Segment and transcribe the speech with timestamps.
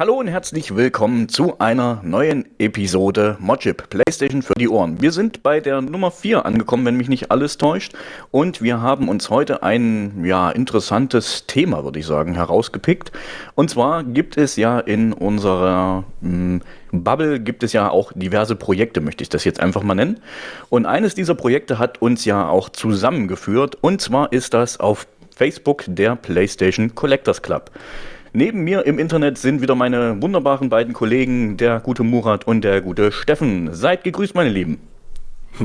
[0.00, 5.02] Hallo und herzlich willkommen zu einer neuen Episode Modchip PlayStation für die Ohren.
[5.02, 7.94] Wir sind bei der Nummer 4 angekommen, wenn mich nicht alles täuscht.
[8.30, 13.10] Und wir haben uns heute ein ja, interessantes Thema, würde ich sagen, herausgepickt.
[13.56, 16.62] Und zwar gibt es ja in unserer mh, hm,
[16.92, 20.20] Bubble gibt es ja auch diverse Projekte, möchte ich das jetzt einfach mal nennen.
[20.68, 23.76] Und eines dieser Projekte hat uns ja auch zusammengeführt.
[23.80, 27.72] Und zwar ist das auf Facebook der PlayStation Collectors Club.
[28.38, 32.80] Neben mir im Internet sind wieder meine wunderbaren beiden Kollegen, der gute Murat und der
[32.80, 33.74] gute Steffen.
[33.74, 34.78] Seid gegrüßt, meine Lieben.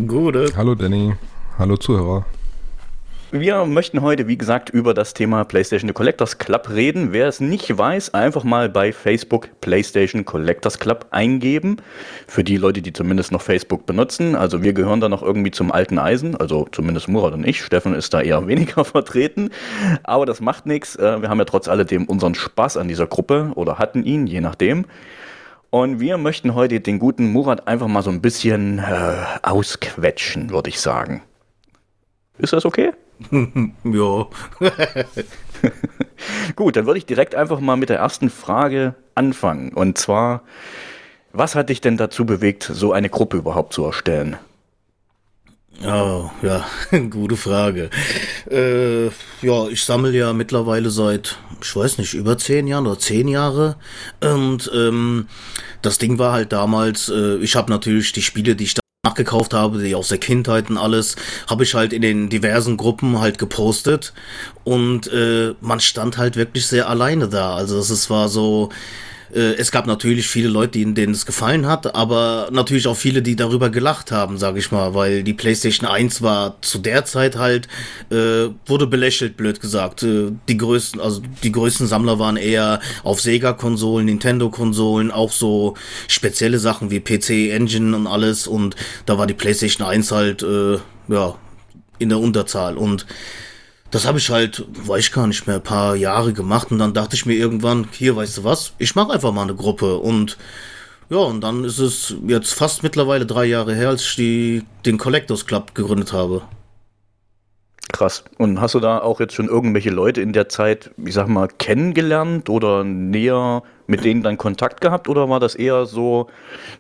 [0.08, 0.48] Gute.
[0.58, 1.14] Hallo Danny.
[1.60, 2.26] Hallo Zuhörer.
[3.36, 7.14] Wir möchten heute, wie gesagt, über das Thema PlayStation The Collectors Club reden.
[7.14, 11.78] Wer es nicht weiß, einfach mal bei Facebook PlayStation Collectors Club eingeben.
[12.28, 14.36] Für die Leute, die zumindest noch Facebook benutzen.
[14.36, 16.38] Also wir gehören da noch irgendwie zum alten Eisen.
[16.38, 17.64] Also zumindest Murat und ich.
[17.64, 19.50] Steffen ist da eher weniger vertreten.
[20.04, 20.96] Aber das macht nichts.
[20.96, 24.42] Äh, wir haben ja trotz alledem unseren Spaß an dieser Gruppe oder hatten ihn, je
[24.42, 24.86] nachdem.
[25.72, 30.70] Und wir möchten heute den guten Murat einfach mal so ein bisschen äh, ausquetschen, würde
[30.70, 31.24] ich sagen.
[32.38, 32.92] Ist das okay?
[33.84, 34.28] ja.
[36.56, 39.74] Gut, dann würde ich direkt einfach mal mit der ersten Frage anfangen.
[39.74, 40.44] Und zwar,
[41.32, 44.38] was hat dich denn dazu bewegt, so eine Gruppe überhaupt zu erstellen?
[45.82, 46.66] Oh, ja,
[47.10, 47.90] gute Frage.
[48.50, 49.08] Äh,
[49.42, 53.78] ja, ich sammle ja mittlerweile seit, ich weiß nicht, über zehn Jahren oder zehn Jahre.
[54.22, 55.28] Und ähm,
[55.82, 59.54] das Ding war halt damals, äh, ich habe natürlich die Spiele, die ich da nachgekauft
[59.54, 61.18] habe, die aus der Kindheit und alles,
[61.50, 64.14] habe ich halt in den diversen Gruppen halt gepostet
[64.64, 67.54] und äh, man stand halt wirklich sehr alleine da.
[67.54, 68.70] Also es war so,
[69.40, 73.70] es gab natürlich viele Leute, denen es gefallen hat, aber natürlich auch viele, die darüber
[73.70, 77.68] gelacht haben, sage ich mal, weil die PlayStation 1 war zu der Zeit halt,
[78.12, 80.04] äh, wurde belächelt, blöd gesagt.
[80.04, 85.76] Äh, die größten, also die größten Sammler waren eher auf Sega-Konsolen, Nintendo-Konsolen, auch so
[86.08, 88.76] spezielle Sachen wie PC Engine und alles und
[89.06, 91.36] da war die PlayStation 1 halt, äh, ja,
[92.00, 93.06] in der Unterzahl und
[93.94, 96.96] das habe ich halt, weiß ich gar nicht mehr, ein paar Jahre gemacht und dann
[96.96, 100.38] dachte ich mir irgendwann, hier, weißt du was, ich mache einfach mal eine Gruppe und
[101.10, 104.98] ja, und dann ist es jetzt fast mittlerweile drei Jahre her, als ich die, den
[104.98, 106.42] Collectors Club gegründet habe.
[107.92, 108.24] Krass.
[108.40, 111.48] Und hast du da auch jetzt schon irgendwelche Leute in der Zeit, ich sag mal,
[111.48, 115.08] kennengelernt oder näher mit denen dann Kontakt gehabt?
[115.08, 116.32] Oder war das eher so,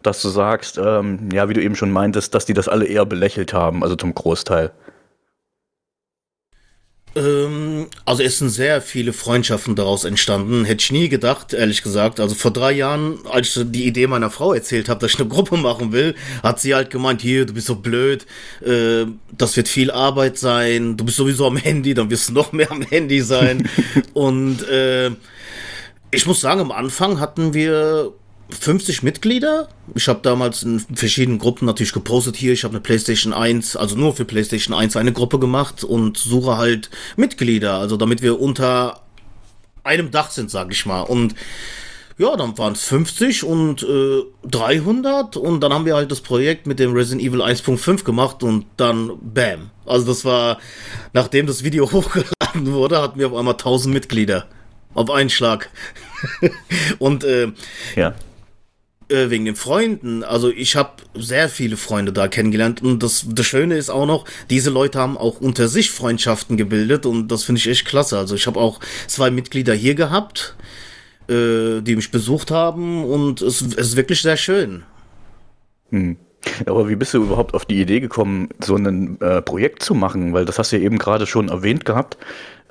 [0.01, 3.05] dass du sagst, ähm, ja, wie du eben schon meintest, dass die das alle eher
[3.05, 4.71] belächelt haben, also zum Großteil?
[7.15, 10.65] Ähm, also es sind sehr viele Freundschaften daraus entstanden.
[10.65, 12.19] Hätte ich nie gedacht, ehrlich gesagt.
[12.19, 15.29] Also vor drei Jahren, als ich die Idee meiner Frau erzählt habe, dass ich eine
[15.29, 18.25] Gruppe machen will, hat sie halt gemeint, hier, du bist so blöd,
[18.65, 22.51] äh, das wird viel Arbeit sein, du bist sowieso am Handy, dann wirst du noch
[22.51, 23.69] mehr am Handy sein.
[24.13, 25.11] Und äh,
[26.11, 28.13] ich muss sagen, am Anfang hatten wir
[28.53, 29.67] 50 Mitglieder.
[29.95, 32.53] Ich habe damals in verschiedenen Gruppen natürlich gepostet hier.
[32.53, 36.57] Ich habe eine PlayStation 1, also nur für PlayStation 1 eine Gruppe gemacht und suche
[36.57, 39.01] halt Mitglieder, also damit wir unter
[39.83, 41.01] einem Dach sind, sag ich mal.
[41.01, 41.35] Und
[42.17, 46.67] ja, dann waren es 50 und äh, 300 und dann haben wir halt das Projekt
[46.67, 49.71] mit dem Resident Evil 1.5 gemacht und dann bam.
[49.85, 50.59] Also das war,
[51.13, 54.45] nachdem das Video hochgeladen wurde, hatten wir auf einmal 1000 Mitglieder.
[54.93, 55.69] Auf einen Schlag.
[56.99, 57.51] und äh,
[57.95, 58.13] ja
[59.13, 60.23] äh, wegen den Freunden.
[60.23, 64.25] Also ich habe sehr viele Freunde da kennengelernt und das, das Schöne ist auch noch,
[64.49, 68.17] diese Leute haben auch unter sich Freundschaften gebildet und das finde ich echt klasse.
[68.17, 70.55] Also ich habe auch zwei Mitglieder hier gehabt,
[71.29, 74.83] äh, die mich besucht haben und es, es ist wirklich sehr schön.
[75.91, 76.17] Hm.
[76.65, 80.33] Aber wie bist du überhaupt auf die Idee gekommen, so ein äh, Projekt zu machen?
[80.33, 82.17] Weil das hast du ja eben gerade schon erwähnt gehabt.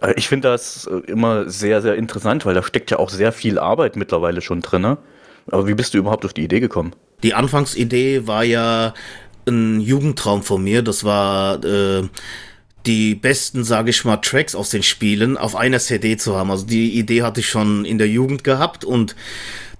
[0.00, 3.32] Äh, ich finde das äh, immer sehr, sehr interessant, weil da steckt ja auch sehr
[3.32, 4.98] viel Arbeit mittlerweile schon drin.
[5.50, 6.94] Aber wie bist du überhaupt auf die Idee gekommen?
[7.22, 8.94] Die Anfangsidee war ja
[9.46, 10.82] ein Jugendtraum von mir.
[10.82, 12.08] Das war äh,
[12.86, 16.50] die besten, sage ich mal, Tracks aus den Spielen auf einer CD zu haben.
[16.50, 19.14] Also die Idee hatte ich schon in der Jugend gehabt und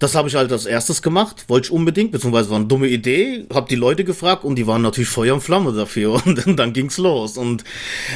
[0.03, 3.47] das habe ich halt als erstes gemacht, wollte ich unbedingt, beziehungsweise war eine dumme Idee,
[3.55, 6.21] habe die Leute gefragt und die waren natürlich Feuer und Flamme dafür.
[6.27, 7.37] Und dann ging's los.
[7.37, 7.63] Und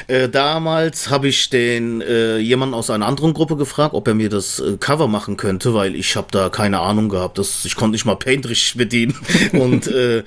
[0.08, 4.28] äh, damals habe ich den äh, jemanden aus einer anderen Gruppe gefragt, ob er mir
[4.28, 7.92] das äh, Cover machen könnte, weil ich habe da keine Ahnung gehabt, das, ich konnte
[7.92, 9.14] nicht mal Paint richtig bedienen.
[9.52, 10.24] Und äh,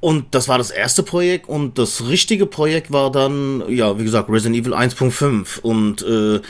[0.00, 4.30] und das war das erste Projekt und das richtige Projekt war dann, ja, wie gesagt,
[4.30, 6.40] Resident Evil 1.5 und äh,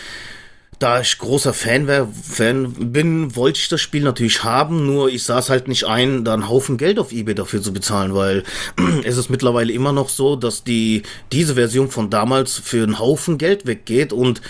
[0.80, 5.24] da ich großer Fan, wär, Fan bin, wollte ich das Spiel natürlich haben, nur ich
[5.24, 8.44] saß halt nicht ein, da einen Haufen Geld auf Ebay dafür zu bezahlen, weil
[9.04, 13.36] es ist mittlerweile immer noch so, dass die diese Version von damals für einen Haufen
[13.36, 14.40] Geld weggeht und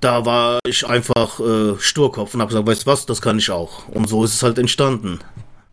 [0.00, 3.50] da war ich einfach äh, Sturkopf und habe gesagt, weißt du was, das kann ich
[3.50, 3.88] auch.
[3.88, 5.20] Und so ist es halt entstanden.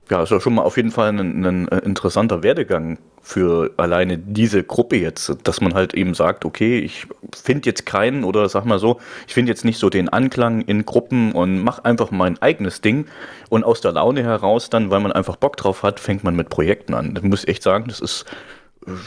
[0.10, 4.18] Ja, ist ja schon mal auf jeden Fall ein, ein, äh, interessanter Werdegang für alleine
[4.18, 8.64] diese Gruppe jetzt, dass man halt eben sagt, okay, ich finde jetzt keinen oder sag
[8.64, 12.42] mal so, ich finde jetzt nicht so den Anklang in Gruppen und mach einfach mein
[12.42, 13.08] eigenes Ding
[13.50, 16.48] und aus der Laune heraus dann, weil man einfach Bock drauf hat, fängt man mit
[16.48, 17.14] Projekten an.
[17.14, 18.26] Das muss ich echt sagen, das ist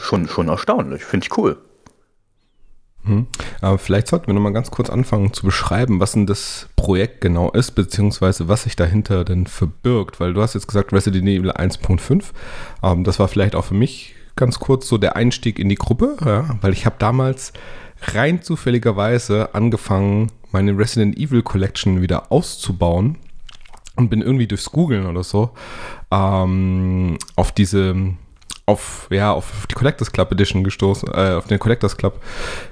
[0.01, 1.57] schon, schon erstaunlich, finde ich cool.
[3.03, 3.27] Hm.
[3.61, 7.49] Aber vielleicht sollten wir nochmal ganz kurz anfangen zu beschreiben, was denn das Projekt genau
[7.51, 10.19] ist, beziehungsweise was sich dahinter denn verbirgt.
[10.19, 12.25] Weil du hast jetzt gesagt Resident Evil 1.5.
[12.83, 16.17] Ähm, das war vielleicht auch für mich ganz kurz so der Einstieg in die Gruppe,
[16.23, 17.53] ja, weil ich habe damals
[18.13, 23.17] rein zufälligerweise angefangen, meine Resident Evil Collection wieder auszubauen
[23.95, 25.51] und bin irgendwie durchs Googlen oder so
[26.11, 27.95] ähm, auf diese
[28.65, 32.21] auf, ja, auf die Collectors Club Edition gestoßen, äh, auf den Collectors Club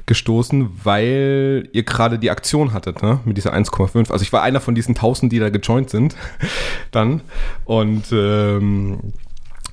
[0.05, 4.11] gestoßen, weil ihr gerade die Aktion hattet, ne, mit dieser 1,5.
[4.11, 6.15] Also ich war einer von diesen 1000, die da gejoint sind,
[6.91, 7.21] dann.
[7.65, 9.13] Und, ähm,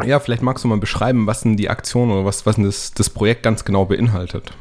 [0.04, 2.92] ja, vielleicht magst du mal beschreiben, was denn die Aktion oder was, was denn das,
[2.92, 4.52] das Projekt ganz genau beinhaltet.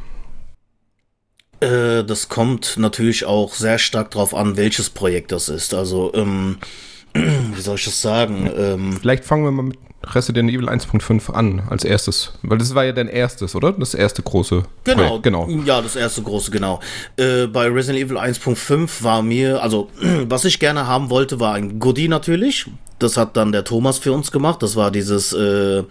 [1.60, 5.74] Äh, das kommt natürlich auch sehr stark darauf an, welches Projekt das ist.
[5.74, 6.58] Also, ähm,
[7.13, 8.50] wie soll ich das sagen?
[8.56, 9.78] Ähm, Vielleicht fangen wir mal mit
[10.13, 12.34] Resident Evil 1.5 an als erstes?
[12.42, 13.72] Weil das war ja dein erstes, oder?
[13.74, 14.63] Das erste große.
[14.84, 15.24] Genau, Projekt.
[15.24, 15.50] genau.
[15.66, 16.80] Ja, das erste große, genau.
[17.18, 19.90] Äh, bei Resident Evil 1.5 war mir, also
[20.30, 22.66] was ich gerne haben wollte, war ein Goodie natürlich.
[23.00, 24.63] Das hat dann der Thomas für uns gemacht.
[24.63, 25.84] Das war dieses äh,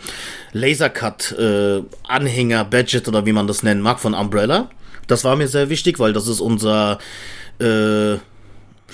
[0.52, 4.70] Lasercut äh, Anhänger Badget oder wie man das nennen mag von Umbrella.
[5.06, 6.98] Das war mir sehr wichtig, weil das ist unser
[7.58, 8.16] äh,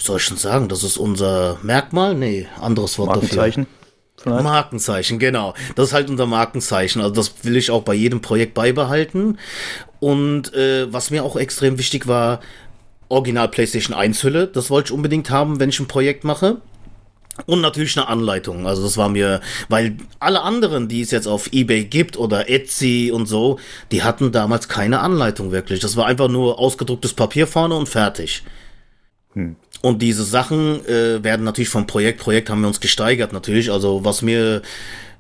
[0.01, 2.15] wie soll ich schon sagen, das ist unser Merkmal?
[2.15, 3.65] Nee, anderes Wort Markenzeichen.
[3.67, 3.80] dafür.
[4.23, 4.45] Vielleicht.
[4.45, 5.55] Markenzeichen, genau.
[5.77, 7.01] Das ist halt unser Markenzeichen.
[7.01, 9.39] Also das will ich auch bei jedem Projekt beibehalten.
[9.99, 12.41] Und äh, was mir auch extrem wichtig war,
[13.09, 14.47] Original PlayStation 1 Hülle.
[14.47, 16.59] Das wollte ich unbedingt haben, wenn ich ein Projekt mache.
[17.47, 18.67] Und natürlich eine Anleitung.
[18.67, 19.41] Also das war mir,
[19.71, 23.59] weil alle anderen, die es jetzt auf eBay gibt oder Etsy und so,
[23.91, 25.81] die hatten damals keine Anleitung wirklich.
[25.81, 28.43] Das war einfach nur ausgedrucktes Papier vorne und fertig.
[29.33, 29.57] Hm.
[29.83, 33.71] Und diese Sachen äh, werden natürlich vom Projekt, Projekt haben wir uns gesteigert natürlich.
[33.71, 34.63] Also was mir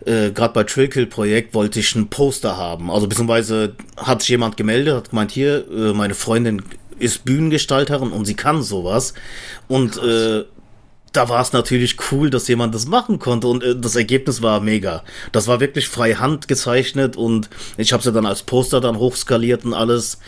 [0.05, 2.91] äh, gerade bei Trillkill Projekt wollte ich ein Poster haben.
[2.91, 6.63] Also beziehungsweise hat sich jemand gemeldet, hat gemeint, hier, äh, meine Freundin
[6.99, 9.15] ist Bühnengestalterin und sie kann sowas.
[9.69, 10.45] Und äh,
[11.13, 14.61] da war es natürlich cool, dass jemand das machen konnte und äh, das Ergebnis war
[14.61, 15.03] mega.
[15.33, 19.65] Das war wirklich frei Hand gezeichnet und ich habe sie dann als Poster dann hochskaliert
[19.65, 20.19] und alles.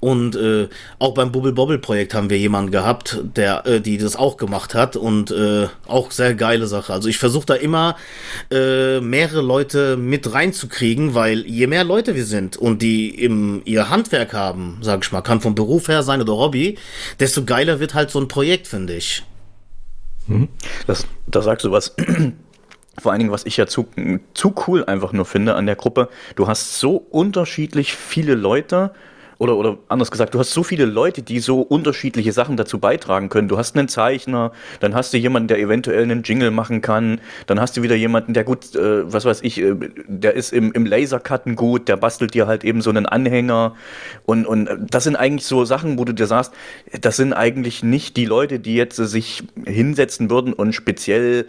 [0.00, 0.68] Und äh,
[0.98, 4.74] auch beim Bubble Bobble Projekt haben wir jemanden gehabt, der, äh, die das auch gemacht
[4.74, 6.94] hat und äh, auch sehr geile Sache.
[6.94, 7.96] Also ich versuche da immer
[8.50, 13.90] äh, mehrere Leute mit reinzukriegen, weil je mehr Leute wir sind und die im ihr
[13.90, 16.78] Handwerk haben, sag ich mal, kann vom Beruf her sein oder Hobby,
[17.18, 19.22] desto geiler wird halt so ein Projekt, finde ich.
[20.26, 20.48] Mhm.
[20.86, 21.94] Das, da sagst du was.
[22.98, 23.88] Vor allen Dingen, was ich ja zu,
[24.34, 28.92] zu cool einfach nur finde an der Gruppe, du hast so unterschiedlich viele Leute,
[29.40, 33.30] oder, oder anders gesagt, du hast so viele Leute, die so unterschiedliche Sachen dazu beitragen
[33.30, 33.48] können.
[33.48, 37.58] Du hast einen Zeichner, dann hast du jemanden, der eventuell einen Jingle machen kann, dann
[37.58, 39.74] hast du wieder jemanden, der gut, äh, was weiß ich, äh,
[40.06, 43.74] der ist im, im Lasercutten gut, der bastelt dir halt eben so einen Anhänger.
[44.26, 46.52] Und, und das sind eigentlich so Sachen, wo du dir sagst,
[47.00, 51.46] das sind eigentlich nicht die Leute, die jetzt sich hinsetzen würden und speziell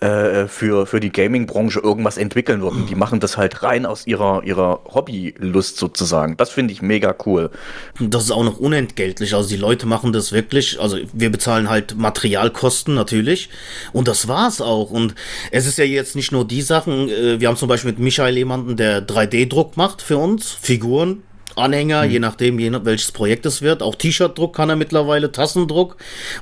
[0.00, 2.86] äh, für, für die Gaming-Branche irgendwas entwickeln würden.
[2.86, 6.36] Die machen das halt rein aus ihrer, ihrer Hobbylust sozusagen.
[6.36, 7.50] Das finde ich mega cool.
[7.98, 9.34] Das ist auch noch unentgeltlich.
[9.34, 10.80] Also die Leute machen das wirklich.
[10.80, 13.48] Also wir bezahlen halt Materialkosten natürlich.
[13.92, 14.90] Und das war's auch.
[14.90, 15.16] Und
[15.50, 17.08] es ist ja jetzt nicht nur die Sachen.
[17.08, 20.52] Äh, wir haben zum Beispiel mit Michael jemanden, der 3D-Druck macht für uns.
[20.52, 21.24] Figuren,
[21.56, 22.10] Anhänger, mhm.
[22.12, 23.82] je nachdem, je nach welches Projekt es wird.
[23.82, 25.96] Auch T-Shirt-Druck kann er mittlerweile, Tassendruck.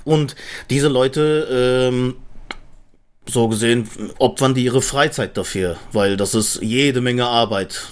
[0.05, 0.37] Und
[0.69, 2.17] diese Leute ähm,
[3.28, 7.88] so gesehen opfern die ihre Freizeit dafür, weil das ist jede Menge Arbeit,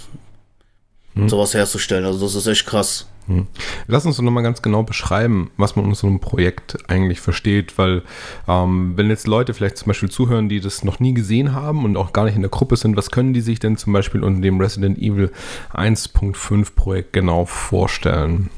[1.15, 1.29] hm.
[1.29, 2.05] sowas herzustellen.
[2.05, 3.07] Also das ist echt krass.
[3.27, 3.47] Hm.
[3.87, 7.79] Lass uns doch nochmal ganz genau beschreiben, was man unter so einem Projekt eigentlich versteht,
[7.79, 8.03] weil
[8.47, 11.97] ähm, wenn jetzt Leute vielleicht zum Beispiel zuhören, die das noch nie gesehen haben und
[11.97, 14.43] auch gar nicht in der Gruppe sind, was können die sich denn zum Beispiel unter
[14.43, 15.31] dem Resident Evil
[15.73, 18.51] 1.5 Projekt genau vorstellen?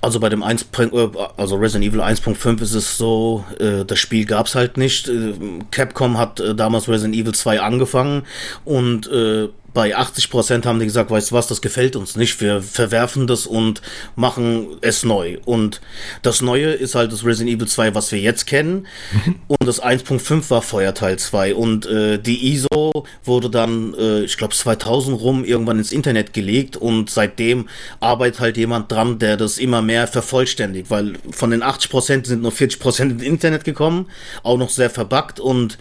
[0.00, 4.24] Also bei dem 1, äh, also Resident Evil 1.5 ist es so, äh, das Spiel
[4.24, 5.08] gab es halt nicht.
[5.08, 5.34] Äh,
[5.70, 8.22] Capcom hat äh, damals Resident Evil 2 angefangen
[8.64, 12.40] und äh, bei 80 Prozent haben die gesagt, weißt du was, das gefällt uns nicht,
[12.40, 13.82] wir verwerfen das und
[14.14, 15.36] machen es neu.
[15.44, 15.82] Und
[16.22, 18.86] das Neue ist halt das Resident Evil 2, was wir jetzt kennen.
[19.12, 19.34] Mhm.
[19.48, 21.54] Und das 1.5 war Feuerteil 2.
[21.54, 26.78] Und äh, die ISO wurde dann, äh, ich glaube 2000 rum, irgendwann ins Internet gelegt.
[26.78, 27.68] Und seitdem
[28.00, 30.90] arbeitet halt jemand dran, der das immer mehr vervollständigt.
[30.90, 34.06] Weil von den 80 Prozent sind nur 40 Prozent ins Internet gekommen,
[34.42, 35.76] auch noch sehr verbuggt und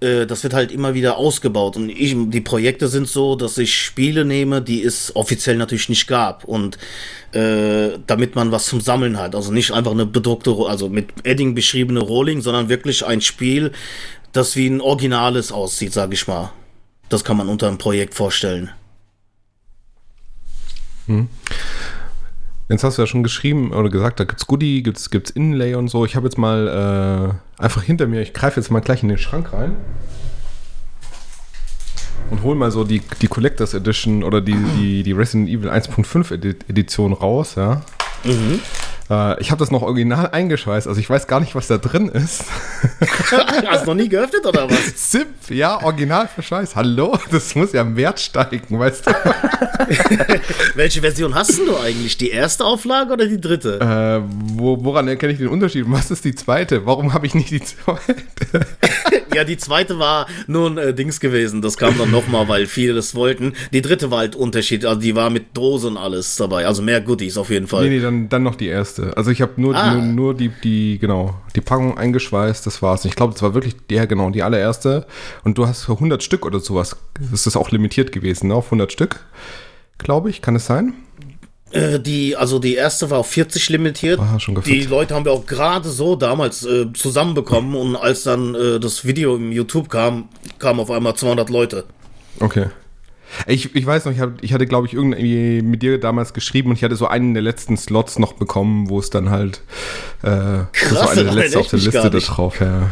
[0.00, 1.76] äh, das wird halt immer wieder ausgebaut.
[1.76, 6.06] Und ich, die Projekte sind so, dass ich Spiele nehme, die es offiziell natürlich nicht
[6.06, 6.44] gab.
[6.44, 6.78] Und
[7.32, 9.34] äh, damit man was zum Sammeln hat.
[9.34, 13.72] Also nicht einfach eine bedruckte, also mit Edding beschriebene Rolling, sondern wirklich ein Spiel,
[14.32, 16.52] das wie ein Originales aussieht, sage ich mal.
[17.08, 18.70] Das kann man unter einem Projekt vorstellen.
[21.06, 21.28] Hm.
[22.68, 25.76] Jetzt hast du ja schon geschrieben oder gesagt, da gibt es Goodie, gibt es Inlay
[25.76, 26.04] und so.
[26.04, 29.18] Ich habe jetzt mal äh, einfach hinter mir, ich greife jetzt mal gleich in den
[29.18, 29.76] Schrank rein
[32.30, 36.32] und hol mal so die, die Collectors Edition oder die, die, die Resident Evil 1.5
[36.68, 37.82] Edition raus, ja.
[38.24, 38.60] Mhm.
[39.10, 42.08] Äh, ich habe das noch original eingeschweißt, also ich weiß gar nicht, was da drin
[42.08, 42.44] ist.
[43.66, 44.96] Hast du noch nie geöffnet oder was?
[44.96, 46.76] Zip, ja, original verschweißt.
[46.76, 49.10] Hallo, das muss ja im Wert steigen, weißt du.
[50.74, 52.16] Welche Version hast du eigentlich?
[52.18, 53.78] Die erste Auflage oder die dritte?
[53.80, 55.84] Äh, wo, woran erkenne ich den Unterschied?
[55.88, 56.86] Was ist die zweite?
[56.86, 58.66] Warum habe ich nicht die zweite?
[59.36, 61.62] Ja, die zweite war nur ein äh, Dings gewesen.
[61.62, 63.52] Das kam dann nochmal, weil viele das wollten.
[63.72, 64.84] Die dritte war halt Unterschied.
[64.84, 66.66] Also die war mit Dose und alles dabei.
[66.66, 67.84] Also mehr Goodies auf jeden Fall.
[67.84, 69.16] Nee, nee, dann, dann noch die erste.
[69.16, 69.94] Also ich habe nur, ah.
[69.94, 72.66] nur, nur, die, die, genau, die Packung eingeschweißt.
[72.66, 73.04] Das war's.
[73.04, 75.06] Ich glaube, das war wirklich der, genau, die allererste.
[75.44, 76.96] Und du hast für 100 Stück oder sowas.
[77.30, 79.20] Das ist auch limitiert gewesen, ne, auf 100 Stück.
[79.98, 80.42] Glaube ich.
[80.42, 80.94] Kann es sein?
[81.72, 84.20] Äh, die, also die erste war auf 40 limitiert.
[84.20, 88.78] Aha, die Leute haben wir auch gerade so damals äh, zusammenbekommen und als dann äh,
[88.78, 91.84] das Video im YouTube kam, kamen auf einmal 200 Leute.
[92.40, 92.66] Okay.
[93.48, 96.70] Ich, ich weiß noch, ich, hab, ich hatte, glaube ich, irgendwie mit dir damals geschrieben
[96.70, 99.62] und ich hatte so einen der letzten Slots noch bekommen, wo es dann halt
[100.22, 102.60] äh, Krass, so eine der letzte auf der Liste da drauf.
[102.60, 102.90] Ja.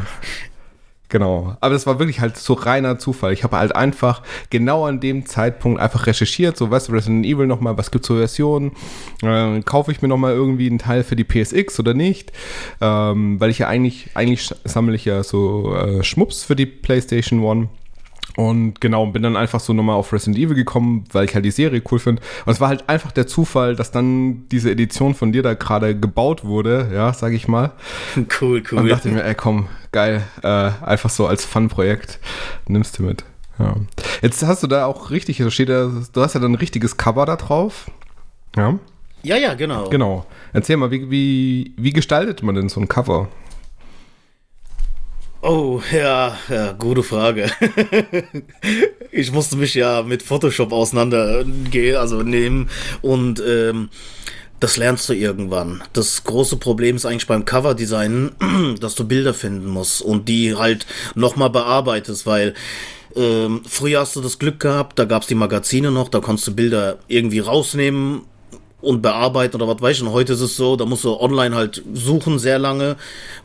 [1.11, 1.57] Genau.
[1.61, 3.33] Aber das war wirklich halt so reiner Zufall.
[3.33, 7.77] Ich habe halt einfach genau an dem Zeitpunkt einfach recherchiert, so was Resident Evil nochmal,
[7.77, 8.73] was gibt's für Versionen,
[9.23, 12.33] äh, kaufe ich mir nochmal irgendwie einen Teil für die PSX oder nicht,
[12.81, 17.41] ähm, weil ich ja eigentlich, eigentlich sammle ich ja so äh, Schmups für die PlayStation
[17.43, 17.69] One.
[18.37, 21.53] Und genau, bin dann einfach so nochmal auf Resident Evil gekommen, weil ich halt die
[21.53, 22.21] Serie cool finde.
[22.45, 25.99] Und es war halt einfach der Zufall, dass dann diese Edition von dir da gerade
[25.99, 27.73] gebaut wurde, ja, sag ich mal.
[28.41, 28.79] Cool, cool.
[28.79, 32.19] Und dachte mir, ey, komm, geil, äh, einfach so als Fun-Projekt
[32.67, 33.25] nimmst du mit.
[33.59, 33.77] Ja.
[34.23, 36.97] Jetzt hast du da auch richtig, da steht da, du hast ja dann ein richtiges
[36.97, 37.91] Cover da drauf.
[38.57, 38.79] Ja.
[39.23, 39.89] Ja, ja, genau.
[39.89, 40.27] Genau.
[40.53, 43.29] Erzähl mal, wie, wie, wie gestaltet man denn so ein Cover?
[45.47, 47.51] Oh, ja, ja, gute Frage.
[49.13, 52.71] ich musste mich ja mit Photoshop auseinandergehen, also nehmen
[53.03, 53.91] und ähm,
[54.59, 55.83] das lernst du irgendwann.
[55.93, 58.31] Das große Problem ist eigentlich beim Coverdesign,
[58.81, 62.55] dass du Bilder finden musst und die halt nochmal bearbeitest, weil
[63.15, 66.55] ähm, früher hast du das Glück gehabt, da gab's die Magazine noch, da konntest du
[66.55, 68.23] Bilder irgendwie rausnehmen
[68.85, 70.03] und bearbeiten oder was weiß ich.
[70.03, 72.97] Und heute ist es so, da musst du online halt suchen sehr lange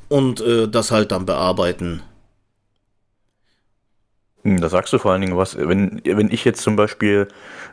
[0.07, 2.01] und äh, das halt dann bearbeiten.
[4.43, 7.27] Hm, da sagst du vor allen Dingen was, wenn, wenn ich jetzt zum Beispiel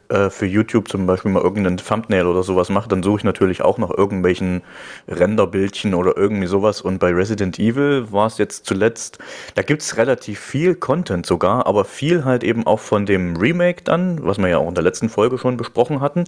[0.08, 3.62] äh, für YouTube zum Beispiel mal irgendeinen Thumbnail oder sowas mache, dann suche ich natürlich
[3.62, 4.62] auch nach irgendwelchen
[5.06, 6.80] Renderbildchen oder irgendwie sowas.
[6.80, 9.18] Und bei Resident Evil war es jetzt zuletzt,
[9.54, 13.84] da gibt es relativ viel Content sogar, aber viel halt eben auch von dem Remake
[13.84, 16.24] dann, was wir ja auch in der letzten Folge schon besprochen hatten.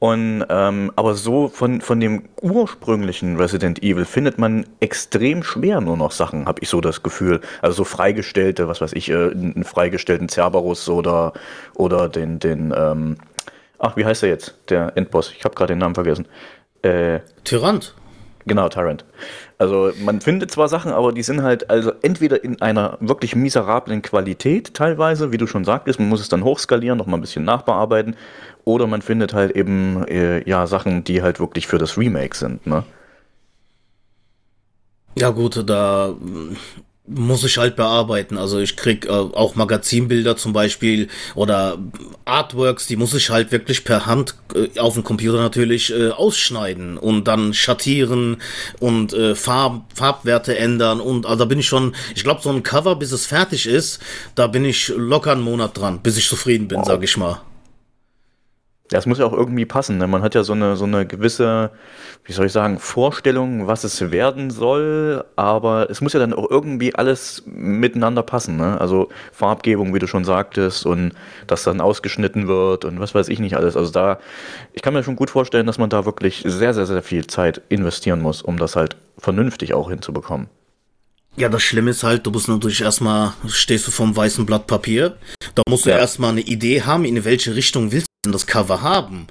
[0.00, 5.96] Und ähm, aber so von, von dem ursprünglichen Resident Evil findet man extrem schwer nur
[5.96, 7.40] noch Sachen, habe ich so das Gefühl.
[7.62, 11.32] Also so freigestellte, was weiß ich, äh, einen freigestellten Cerberus oder
[11.74, 13.16] oder den den ähm,
[13.78, 15.32] ach wie heißt er jetzt der Endboss?
[15.36, 16.28] Ich habe gerade den Namen vergessen.
[16.82, 17.94] Äh, Tyrant.
[18.48, 19.04] Genau, Tyrant.
[19.58, 24.00] Also man findet zwar Sachen, aber die sind halt also entweder in einer wirklich miserablen
[24.00, 27.44] Qualität teilweise, wie du schon sagtest, man muss es dann hochskalieren, noch mal ein bisschen
[27.44, 28.16] nachbearbeiten
[28.64, 32.66] oder man findet halt eben äh, ja Sachen, die halt wirklich für das Remake sind,
[32.66, 32.84] ne?
[35.18, 36.14] Ja gut, da
[37.08, 38.36] muss ich halt bearbeiten.
[38.36, 41.78] Also ich krieg äh, auch Magazinbilder zum Beispiel oder
[42.24, 46.98] Artworks, die muss ich halt wirklich per Hand äh, auf dem Computer natürlich äh, ausschneiden
[46.98, 48.38] und dann schattieren
[48.80, 52.62] und äh, Farb, Farbwerte ändern und also da bin ich schon, ich glaube so ein
[52.62, 54.00] Cover, bis es fertig ist,
[54.34, 56.86] da bin ich locker einen Monat dran, bis ich zufrieden bin, wow.
[56.86, 57.40] sag ich mal.
[58.90, 59.98] Ja, es muss ja auch irgendwie passen.
[59.98, 60.06] Ne?
[60.06, 61.70] Man hat ja so eine, so eine gewisse,
[62.24, 66.50] wie soll ich sagen, Vorstellung, was es werden soll, aber es muss ja dann auch
[66.50, 68.56] irgendwie alles miteinander passen.
[68.56, 68.80] Ne?
[68.80, 71.12] Also Farbgebung, wie du schon sagtest, und
[71.46, 73.76] dass dann ausgeschnitten wird und was weiß ich nicht alles.
[73.76, 74.18] Also da,
[74.72, 77.60] ich kann mir schon gut vorstellen, dass man da wirklich sehr, sehr, sehr viel Zeit
[77.68, 80.48] investieren muss, um das halt vernünftig auch hinzubekommen.
[81.36, 85.16] Ja, das Schlimme ist halt, du musst natürlich erstmal, stehst du vom weißen Blatt Papier,
[85.54, 85.98] da musst du ja.
[85.98, 89.26] erstmal eine Idee haben, in welche Richtung willst das Cover haben.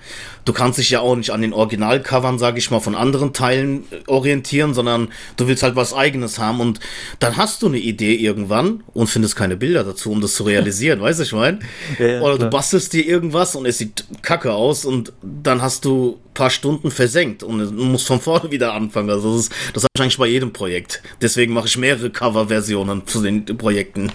[0.48, 3.84] Du kannst dich ja auch nicht an den Originalcovern, sage ich mal, von anderen Teilen
[3.92, 6.80] äh, orientieren, sondern du willst halt was eigenes haben und
[7.20, 11.02] dann hast du eine Idee irgendwann und findest keine Bilder dazu, um das zu realisieren,
[11.02, 11.60] weißt du, ich meine?
[12.00, 15.84] Ja, ja, Oder du bastelst dir irgendwas und es sieht kacke aus und dann hast
[15.84, 19.10] du ein paar Stunden versenkt und musst von vorne wieder anfangen.
[19.10, 21.02] Also das, ist, das habe ich eigentlich bei jedem Projekt.
[21.22, 24.14] Deswegen mache ich mehrere Coverversionen zu den Projekten.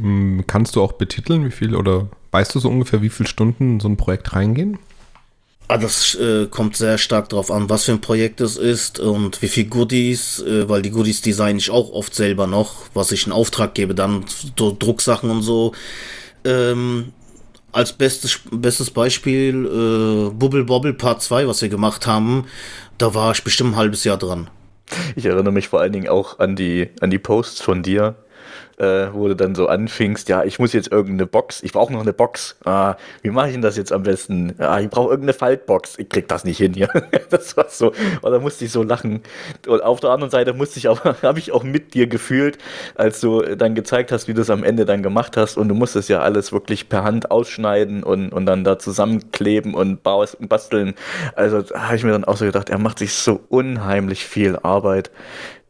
[0.00, 3.80] Hm, kannst du auch betiteln, wie viel oder weißt du so ungefähr, wie viele Stunden
[3.80, 4.78] so ein Projekt reingehen?
[5.70, 9.42] Ah, das äh, kommt sehr stark darauf an, was für ein Projekt es ist und
[9.42, 13.26] wie viel Goodies, äh, weil die Goodies design ich auch oft selber noch, was ich
[13.26, 14.24] in Auftrag gebe, dann
[14.56, 15.72] so Drucksachen und so.
[16.44, 17.12] Ähm,
[17.70, 22.46] als bestes, bestes Beispiel äh, Bubble Bobble Part 2, was wir gemacht haben,
[22.96, 24.48] da war ich bestimmt ein halbes Jahr dran.
[25.16, 28.16] Ich erinnere mich vor allen Dingen auch an die, an die Posts von dir,
[28.78, 32.00] äh, wo du dann so anfingst, ja, ich muss jetzt irgendeine Box, ich brauche noch
[32.00, 32.56] eine Box.
[32.64, 34.54] Ah, wie mache ich denn das jetzt am besten?
[34.58, 35.98] Ah, ich brauche irgendeine Faltbox.
[35.98, 36.88] Ich krieg das nicht hin hier.
[37.30, 37.92] das war so,
[38.22, 39.22] und da musste ich so lachen.
[39.66, 42.58] Und auf der anderen Seite musste ich auch, habe ich auch mit dir gefühlt,
[42.94, 45.56] als du dann gezeigt hast, wie du es am Ende dann gemacht hast.
[45.56, 50.02] Und du musstest ja alles wirklich per Hand ausschneiden und, und dann da zusammenkleben und
[50.02, 50.94] basteln.
[51.34, 55.10] Also habe ich mir dann auch so gedacht, er macht sich so unheimlich viel Arbeit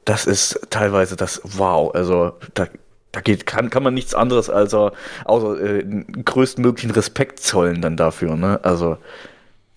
[0.08, 1.94] das ist teilweise das Wow.
[1.94, 2.66] Also da
[3.12, 5.84] da geht, kann, kann man nichts anderes als außer äh,
[6.24, 8.60] größtmöglichen Respekt zollen dann dafür, ne?
[8.62, 8.98] Also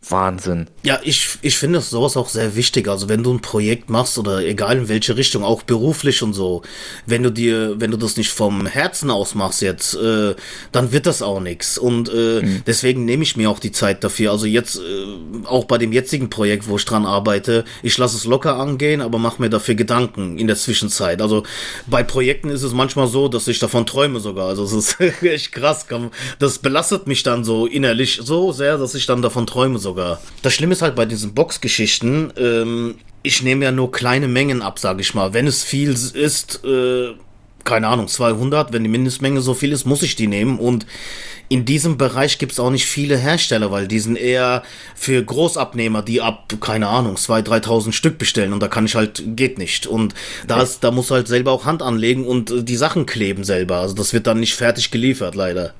[0.10, 0.68] Wahnsinn.
[0.82, 2.88] Ja, ich, ich finde sowas auch sehr wichtig.
[2.88, 6.64] Also wenn du ein Projekt machst oder egal in welche Richtung, auch beruflich und so,
[7.06, 10.34] wenn du dir, wenn du das nicht vom Herzen aus machst jetzt, äh,
[10.72, 11.78] dann wird das auch nichts.
[11.78, 12.64] Und äh, mhm.
[12.66, 14.32] deswegen nehme ich mir auch die Zeit dafür.
[14.32, 18.26] Also jetzt, äh, auch bei dem jetzigen Projekt, wo ich dran arbeite, ich lasse es
[18.26, 21.22] locker angehen, aber mache mir dafür Gedanken in der Zwischenzeit.
[21.22, 21.44] Also
[21.86, 24.48] bei Projekten ist es manchmal so, dass ich davon träume sogar.
[24.48, 25.86] Also es ist echt krass.
[26.40, 30.22] Das belastet mich dann so innerlich so sehr, dass ich dann davon träume sogar sogar.
[30.42, 34.80] Das Schlimme ist halt bei diesen Boxgeschichten, ähm, ich nehme ja nur kleine Mengen ab,
[34.80, 35.34] sage ich mal.
[35.34, 37.14] Wenn es viel ist, äh,
[37.64, 40.58] keine Ahnung, 200, wenn die Mindestmenge so viel ist, muss ich die nehmen.
[40.58, 40.88] Und
[41.48, 44.64] in diesem Bereich gibt es auch nicht viele Hersteller, weil die sind eher
[44.96, 48.54] für Großabnehmer, die ab, keine Ahnung, 2.000, 3.000 Stück bestellen.
[48.54, 49.86] Und da kann ich halt, geht nicht.
[49.86, 50.16] Und
[50.48, 53.78] da, ist, da muss halt selber auch Hand anlegen und äh, die Sachen kleben selber.
[53.78, 55.76] Also das wird dann nicht fertig geliefert, leider.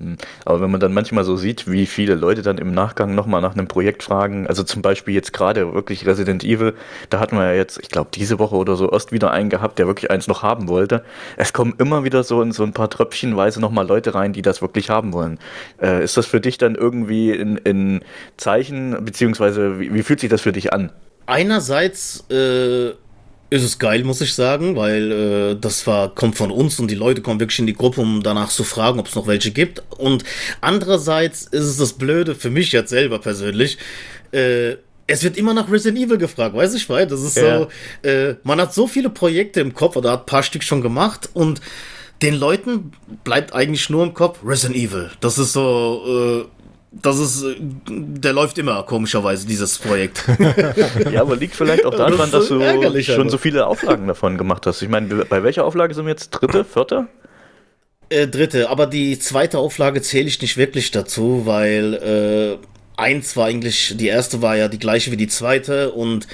[0.00, 0.16] Hm.
[0.44, 3.54] Aber wenn man dann manchmal so sieht, wie viele Leute dann im Nachgang nochmal nach
[3.54, 6.74] einem Projekt fragen, also zum Beispiel jetzt gerade wirklich Resident Evil,
[7.10, 9.78] da hatten wir ja jetzt, ich glaube, diese Woche oder so erst wieder einen gehabt,
[9.78, 11.04] der wirklich eins noch haben wollte.
[11.36, 14.62] Es kommen immer wieder so in so ein paar Tröpfchenweise nochmal Leute rein, die das
[14.62, 15.38] wirklich haben wollen.
[15.82, 18.00] Äh, ist das für dich dann irgendwie in, in
[18.36, 20.92] Zeichen, beziehungsweise wie, wie fühlt sich das für dich an?
[21.26, 22.92] Einerseits äh
[23.50, 26.94] ist es geil, muss ich sagen, weil äh, das war kommt von uns und die
[26.94, 29.82] Leute kommen wirklich in die Gruppe, um danach zu fragen, ob es noch welche gibt.
[29.96, 30.24] Und
[30.60, 33.78] andererseits ist es das Blöde für mich jetzt selber persönlich.
[34.32, 37.60] Äh, es wird immer nach Resident Evil gefragt, weiß ich weil Das ist ja.
[38.02, 40.82] so, äh, man hat so viele Projekte im Kopf oder hat ein paar Stück schon
[40.82, 41.62] gemacht und
[42.20, 42.92] den Leuten
[43.24, 45.10] bleibt eigentlich nur im Kopf Resident Evil.
[45.20, 46.57] Das ist so, äh,
[47.02, 47.56] das ist, äh,
[47.88, 50.24] der läuft immer, komischerweise, dieses Projekt.
[51.12, 53.30] ja, aber liegt vielleicht auch daran, das dass du schon aber.
[53.30, 54.82] so viele Auflagen davon gemacht hast.
[54.82, 56.30] Ich meine, bei welcher Auflage sind wir jetzt?
[56.30, 57.06] Dritte, vierte?
[58.10, 63.46] Äh, dritte, aber die zweite Auflage zähle ich nicht wirklich dazu, weil äh, eins war
[63.46, 66.26] eigentlich, die erste war ja die gleiche wie die zweite und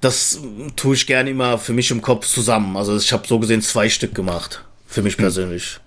[0.00, 0.40] das
[0.76, 2.76] tue ich gerne immer für mich im Kopf zusammen.
[2.76, 5.24] Also ich habe so gesehen zwei Stück gemacht, für mich hm.
[5.24, 5.80] persönlich.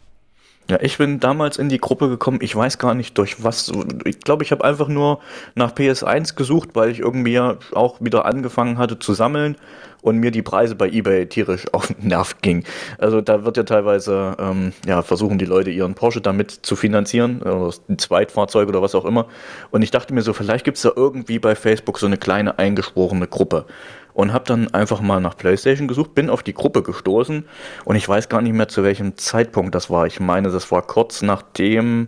[0.70, 3.72] Ja, ich bin damals in die Gruppe gekommen, ich weiß gar nicht durch was.
[4.06, 5.20] Ich glaube, ich habe einfach nur
[5.56, 9.56] nach PS1 gesucht, weil ich irgendwie auch wieder angefangen hatte zu sammeln
[10.02, 12.66] und mir die Preise bei eBay tierisch auf den Nerv ging.
[13.00, 17.42] Also da wird ja teilweise, ähm, ja, versuchen die Leute ihren Porsche damit zu finanzieren,
[17.42, 19.26] oder ein Zweitfahrzeug oder was auch immer.
[19.72, 22.60] Und ich dachte mir so, vielleicht gibt es da irgendwie bei Facebook so eine kleine
[22.60, 23.66] eingeschworene Gruppe
[24.14, 27.46] und habe dann einfach mal nach PlayStation gesucht, bin auf die Gruppe gestoßen
[27.86, 30.08] und ich weiß gar nicht mehr zu welchem Zeitpunkt das war.
[30.08, 32.08] Ich meine, das war kurz nachdem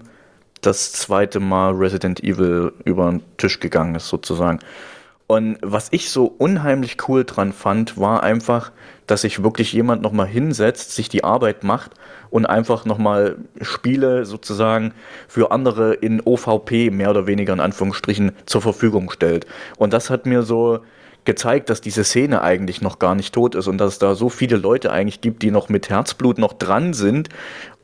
[0.61, 4.59] das zweite Mal Resident Evil über den Tisch gegangen ist sozusagen.
[5.31, 8.73] Und was ich so unheimlich cool dran fand, war einfach,
[9.07, 11.91] dass sich wirklich jemand nochmal hinsetzt, sich die Arbeit macht
[12.29, 14.93] und einfach nochmal Spiele sozusagen
[15.29, 19.47] für andere in OVP mehr oder weniger in Anführungsstrichen zur Verfügung stellt.
[19.77, 20.81] Und das hat mir so
[21.25, 24.29] gezeigt, dass diese Szene eigentlich noch gar nicht tot ist und dass es da so
[24.29, 27.29] viele Leute eigentlich gibt, die noch mit Herzblut noch dran sind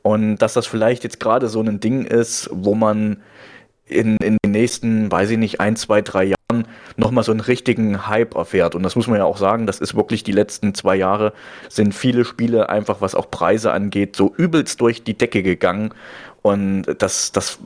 [0.02, 3.17] und dass das vielleicht jetzt gerade so ein Ding ist, wo man
[3.86, 8.08] in, in den nächsten, weiß ich nicht, ein, zwei, drei Jahren nochmal so einen richtigen
[8.08, 8.76] Hype erfährt.
[8.76, 11.34] Und das muss man ja auch sagen, das ist wirklich die letzten zwei Jahre,
[11.69, 15.93] sind viele Spiele einfach, was auch Preise angeht, so übelst durch die Decke gegangen.
[16.41, 17.60] Und das, das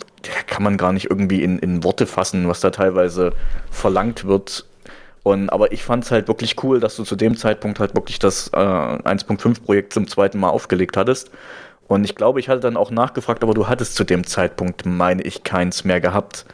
[0.47, 3.33] kann man gar nicht irgendwie in, in Worte fassen, was da teilweise
[3.69, 4.65] verlangt wird.
[5.23, 8.17] Und, aber ich fand es halt wirklich cool, dass du zu dem Zeitpunkt halt wirklich
[8.17, 11.29] das äh, 1.5-Projekt zum zweiten Mal aufgelegt hattest.
[11.87, 15.21] Und ich glaube, ich hatte dann auch nachgefragt, aber du hattest zu dem Zeitpunkt, meine
[15.23, 16.45] ich, keins mehr gehabt.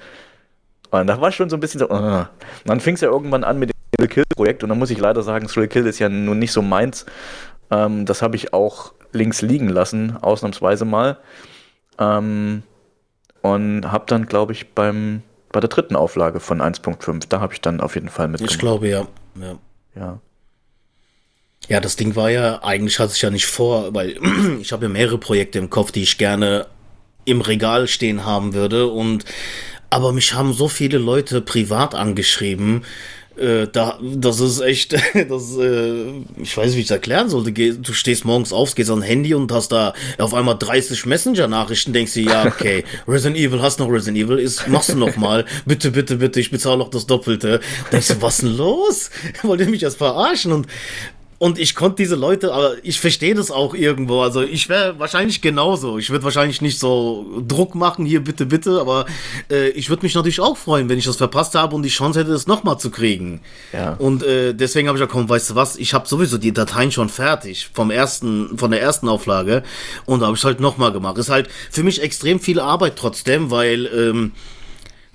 [0.90, 2.26] Und da war schon so ein bisschen so, uh.
[2.66, 5.00] dann fing es ja irgendwann an mit dem Thrill Kill Projekt und dann muss ich
[5.00, 7.06] leider sagen, Thrill Kill ist ja nun nicht so meins.
[7.72, 11.18] Ähm, das habe ich auch links liegen lassen, ausnahmsweise mal.
[12.00, 12.64] Ähm,
[13.42, 17.62] und habe dann, glaube ich, beim, bei der dritten Auflage von 1.5, da habe ich
[17.62, 18.54] dann auf jeden Fall mitgemacht.
[18.54, 19.08] Ich glaube, ja.
[19.40, 19.58] Ja.
[19.96, 20.20] ja.
[21.70, 24.18] Ja, das Ding war ja, eigentlich hatte ich ja nicht vor, weil
[24.62, 26.68] ich habe ja mehrere Projekte im Kopf, die ich gerne
[27.26, 29.26] im Regal stehen haben würde und
[29.90, 32.84] aber mich haben so viele Leute privat angeschrieben,
[33.38, 34.94] äh, da, das ist echt,
[35.30, 37.52] das, äh, ich weiß nicht, wie ich es erklären sollte.
[37.52, 42.14] Du stehst morgens auf, gehst an Handy und hast da auf einmal 30 Messenger-Nachrichten, denkst
[42.16, 45.92] du, ja, okay, Resident Evil, hast noch Resident Evil, ist, machst du noch mal, bitte,
[45.92, 47.60] bitte, bitte, ich bezahle noch das Doppelte.
[47.92, 49.10] Denkst du, was denn los?
[49.44, 50.52] Wollt ihr mich jetzt verarschen?
[50.52, 50.68] Und
[51.40, 54.22] und ich konnte diese Leute, aber ich verstehe das auch irgendwo.
[54.22, 56.00] Also ich wäre wahrscheinlich genauso.
[56.00, 59.06] Ich würde wahrscheinlich nicht so Druck machen, hier bitte, bitte, aber
[59.52, 62.20] äh, ich würde mich natürlich auch freuen, wenn ich das verpasst habe und die Chance
[62.20, 63.42] hätte, das nochmal zu kriegen.
[63.72, 63.94] Ja.
[63.94, 66.92] Und äh, deswegen habe ich gesagt, komm, weißt du was, ich habe sowieso die Dateien
[66.92, 69.62] schon fertig vom ersten, von der ersten Auflage
[70.06, 71.18] und da habe ich halt nochmal gemacht.
[71.20, 74.32] Ist halt für mich extrem viel Arbeit trotzdem, weil ähm,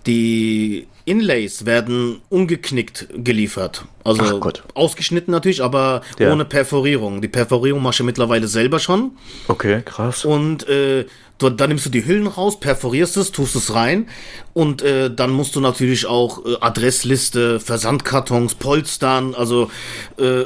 [0.07, 3.85] die Inlays werden ungeknickt geliefert.
[4.05, 4.41] Also
[4.75, 6.33] ausgeschnitten natürlich, aber ja.
[6.33, 7.21] ohne Perforierung.
[7.21, 9.13] Die Perforierung machst du mittlerweile selber schon.
[9.49, 10.25] Okay, krass.
[10.25, 11.07] Und äh,
[11.39, 14.09] du, dann nimmst du die Hüllen raus, perforierst es, tust es rein
[14.53, 19.71] und äh, dann musst du natürlich auch äh, Adressliste, Versandkartons, Polstern, also
[20.19, 20.45] äh,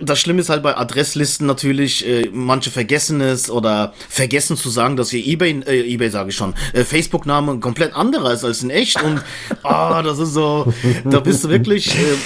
[0.00, 4.96] das Schlimme ist halt bei Adresslisten natürlich, äh, manche vergessen es oder vergessen zu sagen,
[4.96, 8.70] dass ihr eBay, äh, eBay sage ich schon, äh, Facebook-Name komplett anderer ist als in
[8.70, 9.22] echt und
[9.62, 10.72] ah, das ist so,
[11.04, 12.16] da bist du wirklich, äh,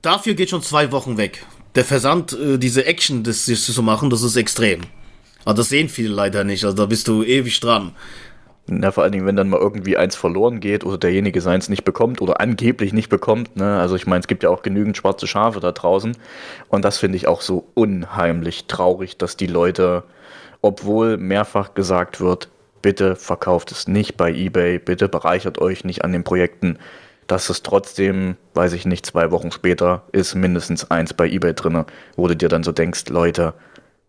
[0.00, 1.44] dafür geht schon zwei Wochen weg.
[1.74, 4.80] Der Versand, äh, diese Action, das, das zu machen, das ist extrem.
[5.44, 7.92] Aber das sehen viele leider nicht, also da bist du ewig dran.
[8.66, 11.84] Na, vor allen Dingen, wenn dann mal irgendwie eins verloren geht oder derjenige seins nicht
[11.84, 13.56] bekommt oder angeblich nicht bekommt.
[13.56, 13.78] Ne?
[13.78, 16.16] Also ich meine, es gibt ja auch genügend schwarze Schafe da draußen.
[16.68, 20.04] Und das finde ich auch so unheimlich traurig, dass die Leute,
[20.62, 22.48] obwohl mehrfach gesagt wird,
[22.80, 26.78] bitte verkauft es nicht bei eBay, bitte bereichert euch nicht an den Projekten,
[27.26, 31.84] dass es trotzdem, weiß ich nicht, zwei Wochen später ist mindestens eins bei eBay drinne,
[32.16, 33.52] wo du dir dann so denkst, Leute,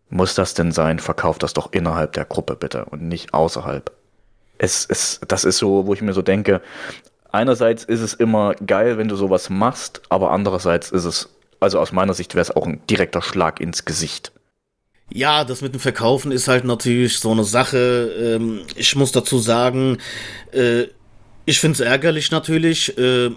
[0.09, 0.99] muss das denn sein?
[0.99, 3.91] Verkauft das doch innerhalb der Gruppe bitte und nicht außerhalb
[4.57, 6.61] es, es, das ist so, wo ich mir so denke,
[7.31, 11.91] einerseits ist es immer geil, wenn du sowas machst, aber andererseits ist es, also aus
[11.91, 14.31] meiner Sicht wäre es auch ein direkter Schlag ins Gesicht.
[15.11, 18.11] Ja, das mit dem Verkaufen ist halt natürlich so eine Sache.
[18.19, 19.99] Ähm, ich muss dazu sagen,
[20.51, 20.85] äh,
[21.45, 23.29] ich finde es ärgerlich natürlich, äh,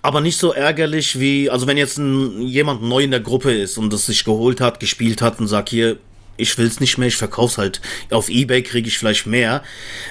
[0.00, 3.76] aber nicht so ärgerlich wie, also wenn jetzt ein, jemand neu in der Gruppe ist
[3.76, 5.98] und das sich geholt hat, gespielt hat und sagt, hier,
[6.36, 7.80] ich will's nicht mehr, ich verkauf's halt.
[8.10, 9.62] Auf Ebay kriege ich vielleicht mehr.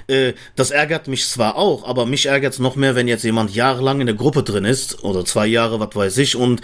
[0.08, 4.00] Äh, das ärgert mich zwar auch, aber mich ärgert's noch mehr, wenn jetzt jemand jahrelang
[4.00, 6.62] in der Gruppe drin ist, oder zwei Jahre, was weiß ich, und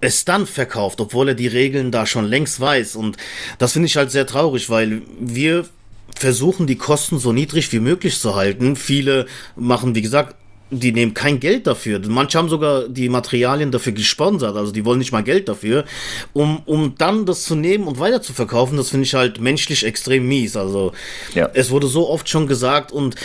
[0.00, 2.96] es dann verkauft, obwohl er die Regeln da schon längst weiß.
[2.96, 3.16] Und
[3.58, 5.66] das finde ich halt sehr traurig, weil wir
[6.14, 8.76] versuchen, die Kosten so niedrig wie möglich zu halten.
[8.76, 10.36] Viele machen, wie gesagt,
[10.70, 12.00] die nehmen kein Geld dafür.
[12.08, 15.84] Manche haben sogar die Materialien dafür gesponsert, also die wollen nicht mal Geld dafür.
[16.32, 19.84] Um, um dann das zu nehmen und weiter zu verkaufen, das finde ich halt menschlich
[19.84, 20.56] extrem mies.
[20.56, 20.92] Also
[21.34, 21.48] ja.
[21.54, 23.16] es wurde so oft schon gesagt und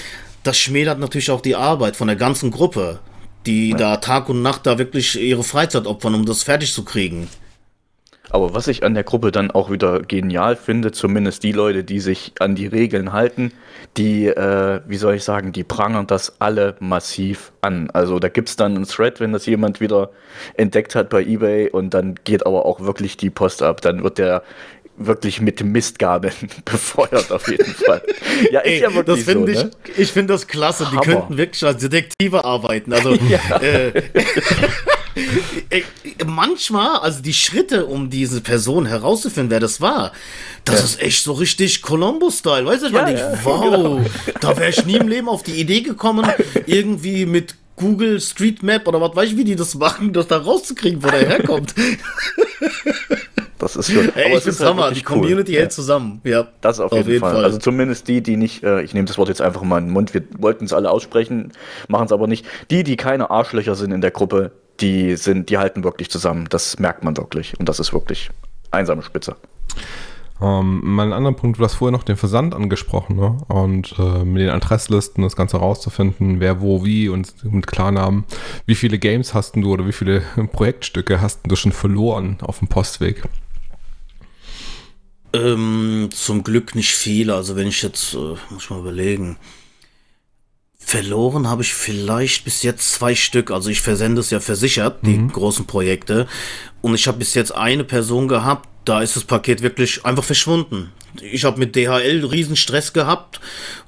[0.43, 2.99] das schmälert natürlich auch die Arbeit von der ganzen Gruppe,
[3.45, 3.77] die ja.
[3.77, 7.29] da Tag und Nacht da wirklich ihre Freizeit opfern, um das fertig zu kriegen.
[8.33, 11.99] Aber was ich an der Gruppe dann auch wieder genial finde, zumindest die Leute, die
[11.99, 13.51] sich an die Regeln halten,
[13.95, 17.91] die, äh, wie soll ich sagen, die prangern das alle massiv an.
[17.91, 20.09] Also da gibt es dann einen Thread, wenn das jemand wieder
[20.55, 23.81] entdeckt hat bei eBay und dann geht aber auch wirklich die Post ab.
[23.81, 24.41] Dann wird der
[24.97, 26.33] wirklich mit Mistgabeln
[26.65, 28.01] befeuert auf jeden Fall.
[28.51, 29.71] Ja, ist Ey, ja wirklich das so, ich, ne?
[29.97, 30.89] ich finde das klasse.
[30.91, 31.01] Hammer.
[31.01, 32.93] Die könnten wirklich als Detektive arbeiten.
[32.93, 33.57] Also ja.
[33.61, 33.91] äh,
[36.25, 40.11] manchmal, also die Schritte, um diese Person herauszufinden, wer das war,
[40.65, 40.85] das ja.
[40.85, 42.65] ist echt so richtig Columbo-Style.
[42.65, 44.01] Weißt du, ich ja, meine, ja, wow, genau.
[44.39, 46.29] da wäre ich nie im Leben auf die Idee gekommen,
[46.65, 50.37] irgendwie mit Google Street Map oder was weiß ich, wie die das machen, das da
[50.37, 51.73] rauszukriegen, wo der herkommt.
[53.63, 54.13] Das ist schon.
[54.15, 55.59] Ey, ich find's halt Hammer, die Community cool.
[55.59, 56.19] hält zusammen.
[56.25, 57.35] Ja, das auf, auf jeden, jeden Fall.
[57.35, 57.45] Fall.
[57.45, 59.93] Also zumindest die, die nicht, äh, ich nehme das Wort jetzt einfach mal in den
[59.93, 61.53] Mund, wir wollten es alle aussprechen,
[61.87, 62.45] machen es aber nicht.
[62.71, 66.47] Die, die keine Arschlöcher sind in der Gruppe, die sind, die halten wirklich zusammen.
[66.49, 67.59] Das merkt man wirklich.
[67.59, 68.29] Und das ist wirklich
[68.71, 69.35] einsame Spitze.
[70.41, 73.37] Ähm, mal anderen Punkt, du hast vorher noch den Versand angesprochen, ne?
[73.47, 78.25] Und äh, mit den Adresslisten das Ganze rauszufinden, wer wo wie und mit Klarnamen.
[78.65, 82.67] Wie viele Games hast du oder wie viele Projektstücke hast du schon verloren auf dem
[82.67, 83.23] Postweg?
[85.33, 87.35] Ähm, zum Glück nicht viele.
[87.35, 89.37] Also wenn ich jetzt, äh, muss ich mal überlegen.
[90.85, 93.51] Verloren habe ich vielleicht bis jetzt zwei Stück.
[93.51, 95.31] Also ich versende es ja versichert, die mhm.
[95.31, 96.27] großen Projekte.
[96.81, 100.91] Und ich habe bis jetzt eine Person gehabt, da ist das Paket wirklich einfach verschwunden.
[101.21, 103.39] Ich habe mit DHL riesen Stress gehabt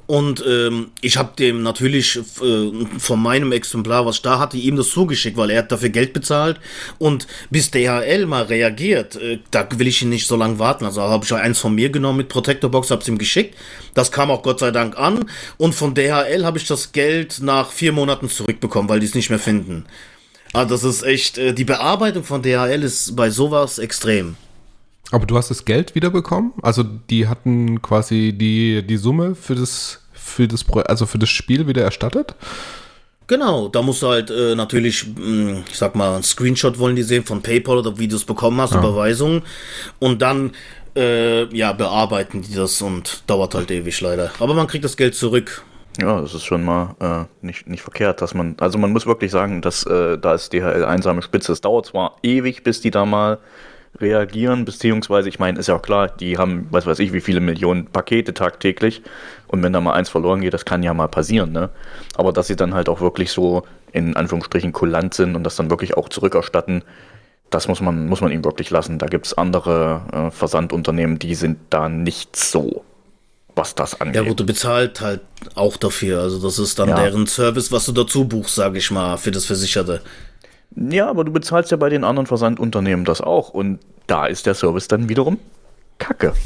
[0.08, 4.76] und ähm, ich habe dem natürlich äh, von meinem Exemplar, was ich da hatte, ihm
[4.76, 6.60] das zugeschickt, weil er hat dafür Geld bezahlt.
[7.00, 10.86] Und bis DHL mal reagiert, äh, da will ich ihn nicht so lange warten.
[10.86, 13.56] Also habe ich eins von mir genommen mit Protector Box, habe es ihm geschickt.
[13.96, 15.26] Das kam auch Gott sei Dank an.
[15.58, 19.32] Und von DHL habe ich das Geld nach vier Monaten zurückbekommen, weil die es nicht
[19.32, 19.86] mehr finden.
[20.54, 24.38] Also das ist echt, äh, die Bearbeitung von DHL ist bei sowas extrem.
[25.12, 26.54] Aber du hast das Geld wiederbekommen?
[26.62, 31.68] Also die hatten quasi die, die Summe für das, für das, also für das Spiel
[31.68, 32.36] wieder erstattet?
[33.28, 36.96] Genau, da musst du halt äh, natürlich, mh, hm, ich sag mal, ein Screenshot wollen
[36.96, 38.80] die sehen von PayPal oder wie du es bekommen hast, ja.
[38.80, 39.42] Überweisung.
[40.00, 40.52] Und dann,
[40.96, 44.32] äh, ja, bearbeiten die das und dauert halt ewig leider.
[44.40, 45.64] Aber man kriegt das Geld zurück.
[46.00, 49.32] Ja, das ist schon mal äh, nicht, nicht verkehrt, dass man, also man muss wirklich
[49.32, 51.54] sagen, dass äh, da ist DHL einsame Spitze.
[51.54, 53.40] Es dauert zwar ewig, bis die da mal
[54.00, 57.40] reagieren, beziehungsweise, ich meine, ist ja auch klar, die haben, was weiß ich, wie viele
[57.40, 59.02] Millionen Pakete tagtäglich
[59.48, 61.70] und wenn da mal eins verloren geht, das kann ja mal passieren, ne?
[62.16, 65.70] Aber dass sie dann halt auch wirklich so in Anführungsstrichen kulant sind und das dann
[65.70, 66.84] wirklich auch zurückerstatten,
[67.50, 69.00] das muss man, muss man ihm wirklich lassen.
[69.00, 72.84] Da gibt es andere äh, Versandunternehmen, die sind da nicht so,
[73.56, 74.16] was das angeht.
[74.16, 75.22] Ja gut, du bezahlt halt
[75.54, 76.22] auch dafür.
[76.22, 76.96] Also das ist dann ja.
[76.96, 80.02] deren Service, was du dazu buchst, sage ich mal, für das Versicherte.
[80.76, 83.50] Ja, aber du bezahlst ja bei den anderen Versandunternehmen das auch.
[83.50, 85.40] Und da ist der Service dann wiederum
[85.98, 86.34] Kacke.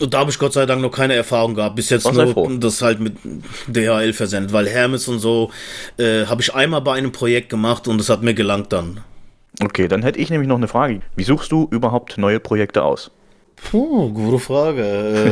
[0.00, 1.76] Und da habe ich Gott sei Dank noch keine Erfahrung gehabt.
[1.76, 3.16] Bis jetzt nur das halt mit
[3.68, 4.52] DHL versendet.
[4.52, 5.50] Weil Hermes und so
[5.98, 9.00] äh, habe ich einmal bei einem Projekt gemacht und es hat mir gelangt dann.
[9.62, 11.00] Okay, dann hätte ich nämlich noch eine Frage.
[11.14, 13.10] Wie suchst du überhaupt neue Projekte aus?
[13.56, 14.82] Puh, gute Frage.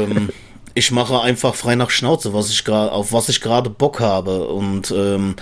[0.09, 0.31] ähm,
[0.75, 4.49] ich mache einfach frei nach Schnauze, was ich gerade, auf was ich gerade Bock habe.
[4.49, 5.37] Und ähm,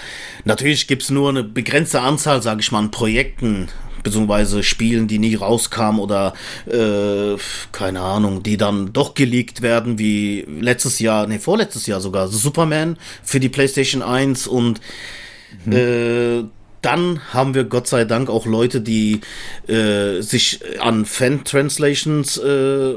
[0.45, 3.69] natürlich gibt's nur eine begrenzte Anzahl, sage ich mal, an Projekten,
[4.03, 6.35] beziehungsweise Spielen, die nie rauskamen oder
[6.67, 7.39] äh,
[7.73, 12.99] keine Ahnung, die dann doch geleakt werden, wie letztes Jahr, nee, vorletztes Jahr sogar, Superman
[13.23, 14.81] für die PlayStation 1 und
[15.65, 15.73] mhm.
[15.73, 16.45] äh,
[16.83, 19.21] dann haben wir Gott sei Dank auch Leute, die
[19.69, 22.95] äh, sich an Fan-Translations äh,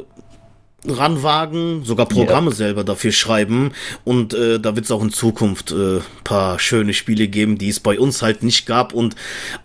[0.90, 2.56] ranwagen, sogar Programme ja.
[2.56, 3.72] selber dafür schreiben
[4.04, 7.80] und äh, da wird es auch in Zukunft äh, paar schöne Spiele geben, die es
[7.80, 9.16] bei uns halt nicht gab und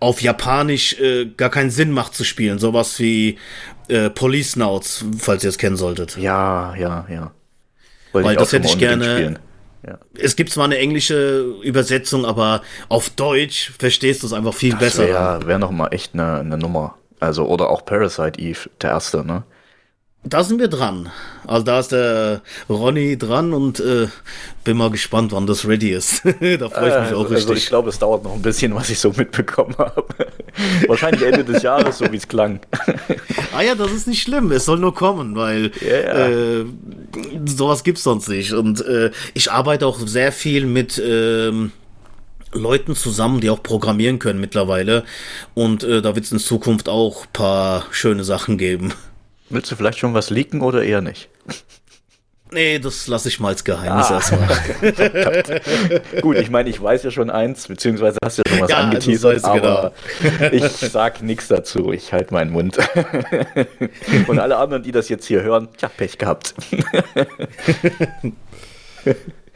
[0.00, 2.58] auf Japanisch äh, gar keinen Sinn macht zu spielen.
[2.58, 3.38] Sowas wie
[3.88, 6.16] äh, Police Nauts, falls ihr es kennen solltet.
[6.16, 7.32] Ja, ja, ja.
[8.12, 9.40] Wollte Weil das hätte ich gerne.
[9.86, 9.98] Ja.
[10.18, 14.80] Es gibt zwar eine englische Übersetzung, aber auf Deutsch verstehst du es einfach viel das
[14.80, 15.08] besser.
[15.08, 16.96] Ja, wäre noch mal echt eine, eine Nummer.
[17.18, 19.44] Also, oder auch Parasite Eve, der erste, ne?
[20.22, 21.08] Da sind wir dran.
[21.46, 24.08] Also da ist der Ronny dran und äh,
[24.64, 26.22] bin mal gespannt, wann das ready ist.
[26.24, 27.36] da freue ich mich äh, auch richtig.
[27.36, 30.04] Also ich glaube, es dauert noch ein bisschen, was ich so mitbekommen habe.
[30.86, 32.60] Wahrscheinlich Ende des Jahres, so wie es klang.
[33.56, 34.52] ah ja, das ist nicht schlimm.
[34.52, 36.28] Es soll nur kommen, weil yeah.
[36.28, 36.66] äh,
[37.46, 38.52] sowas gibt's sonst nicht.
[38.52, 41.72] Und äh, ich arbeite auch sehr viel mit ähm,
[42.52, 45.04] Leuten zusammen, die auch programmieren können mittlerweile.
[45.54, 48.92] Und äh, da wird es in Zukunft auch paar schöne Sachen geben.
[49.50, 51.28] Willst du vielleicht schon was leaken oder eher nicht?
[52.52, 54.14] Nee, das lasse ich mal als Geheimnis ah.
[54.14, 54.48] erstmal.
[56.20, 58.78] Gut, ich meine, ich weiß ja schon eins, beziehungsweise hast du ja schon was ja,
[58.78, 60.52] angeteasert, aber genau.
[60.52, 61.92] ich sag nichts dazu.
[61.92, 62.76] Ich halte meinen Mund.
[64.26, 66.54] Und alle anderen, die das jetzt hier hören, tja, Pech gehabt.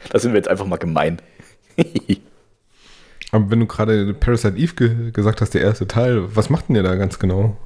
[0.09, 1.21] da sind wir jetzt einfach mal gemein.
[3.31, 6.77] aber wenn du gerade Parasite Eve ge gesagt hast, der erste Teil, was macht denn
[6.77, 7.57] ihr da ganz genau?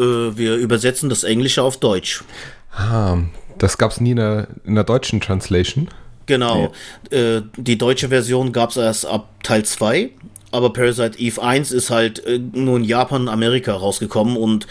[0.00, 2.24] Äh, wir übersetzen das Englische auf Deutsch.
[2.72, 3.18] Ah,
[3.58, 5.88] das gab es nie in der, in der deutschen Translation.
[6.26, 6.72] Genau.
[7.10, 7.16] Nee.
[7.16, 10.10] Äh, die deutsche Version gab es erst ab Teil 2
[10.52, 14.66] aber Parasite Eve 1 ist halt äh, nur in Japan und Amerika rausgekommen und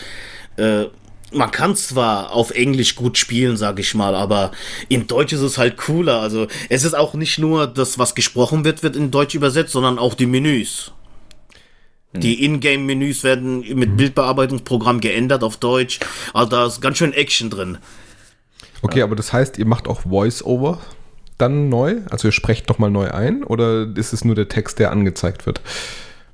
[0.57, 0.85] äh,
[1.31, 4.51] man kann zwar auf Englisch gut spielen, sag ich mal, aber
[4.87, 6.21] in Deutsch ist es halt cooler.
[6.21, 9.99] Also es ist auch nicht nur das, was gesprochen wird, wird in Deutsch übersetzt, sondern
[9.99, 10.91] auch die Menüs.
[12.13, 12.21] Hm.
[12.21, 15.99] Die Ingame-Menüs werden mit Bildbearbeitungsprogramm geändert auf Deutsch.
[16.33, 17.77] Also da ist ganz schön Action drin.
[18.81, 20.79] Okay, aber das heißt, ihr macht auch Voice-Over
[21.39, 21.97] dann neu?
[22.09, 25.61] Also ihr sprecht nochmal neu ein oder ist es nur der Text, der angezeigt wird?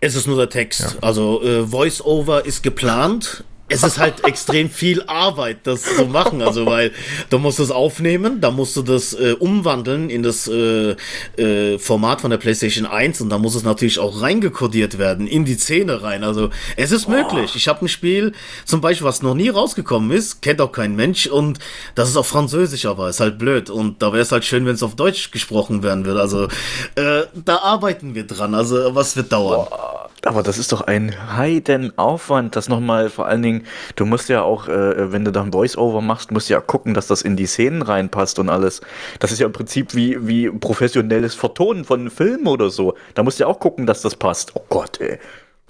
[0.02, 0.82] Es ist nur der Text.
[0.82, 0.90] Ja.
[1.02, 6.42] Also äh, Voice-Over ist geplant es ist halt extrem viel Arbeit, das zu machen.
[6.42, 6.92] Also, weil
[7.30, 10.96] du musst es aufnehmen, da musst du das äh, umwandeln in das äh,
[11.38, 15.46] äh, Format von der PlayStation 1 und da muss es natürlich auch reingekodiert werden, in
[15.46, 16.24] die Szene rein.
[16.24, 17.12] Also, es ist oh.
[17.12, 17.56] möglich.
[17.56, 18.34] Ich habe ein Spiel,
[18.66, 21.58] zum Beispiel, was noch nie rausgekommen ist, kennt auch kein Mensch und
[21.96, 23.72] das ist auf Französisch, aber ist halt blöd.
[23.72, 26.22] Und da wäre es halt schön, wenn es auf Deutsch gesprochen werden würde.
[26.22, 26.48] Also,
[26.96, 28.54] äh, da arbeiten wir dran.
[28.54, 29.68] Also, was wird dauern?
[29.70, 30.05] Boah.
[30.24, 34.68] Aber das ist doch ein Heidenaufwand, das nochmal, vor allen Dingen, du musst ja auch,
[34.68, 37.46] äh, wenn du da ein Voice-Over machst, musst du ja gucken, dass das in die
[37.46, 38.82] Szenen reinpasst und alles.
[39.20, 42.96] Das ist ja im Prinzip wie, wie professionelles Vertonen von einem Film oder so.
[43.14, 44.56] Da musst du ja auch gucken, dass das passt.
[44.56, 45.20] Oh Gott, ey.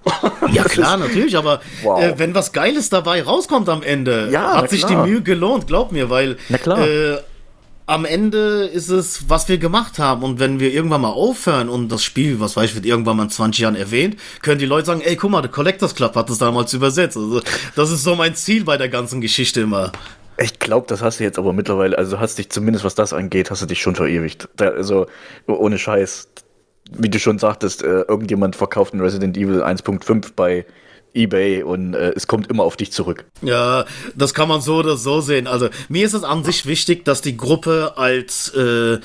[0.52, 2.02] ja klar, natürlich, aber wow.
[2.02, 5.92] äh, wenn was Geiles dabei rauskommt am Ende, ja, hat sich die Mühe gelohnt, glaub
[5.92, 6.88] mir, weil na klar.
[6.88, 7.18] Äh,
[7.88, 10.24] am Ende ist es, was wir gemacht haben.
[10.24, 13.24] Und wenn wir irgendwann mal aufhören und das Spiel, was weiß ich, wird irgendwann mal
[13.24, 16.30] in 20 Jahren erwähnt, können die Leute sagen, ey, guck mal, der Collectors Club hat
[16.30, 17.18] das damals übersetzt.
[17.18, 17.42] Also,
[17.76, 19.92] das ist so mein Ziel bei der ganzen Geschichte immer.
[20.38, 23.52] Ich glaube, das hast du jetzt aber mittlerweile, also hast dich zumindest, was das angeht,
[23.52, 24.50] hast du dich schon verewigt.
[24.56, 25.08] Da, also,
[25.48, 26.30] ohne Scheiß.
[26.92, 30.66] Wie du schon sagtest, äh, irgendjemand verkauft ein Resident Evil 1.5 bei
[31.16, 33.26] eBay und äh, es kommt immer auf dich zurück.
[33.42, 35.48] Ja, das kann man so oder so sehen.
[35.48, 39.00] Also mir ist es an sich wichtig, dass die Gruppe als äh,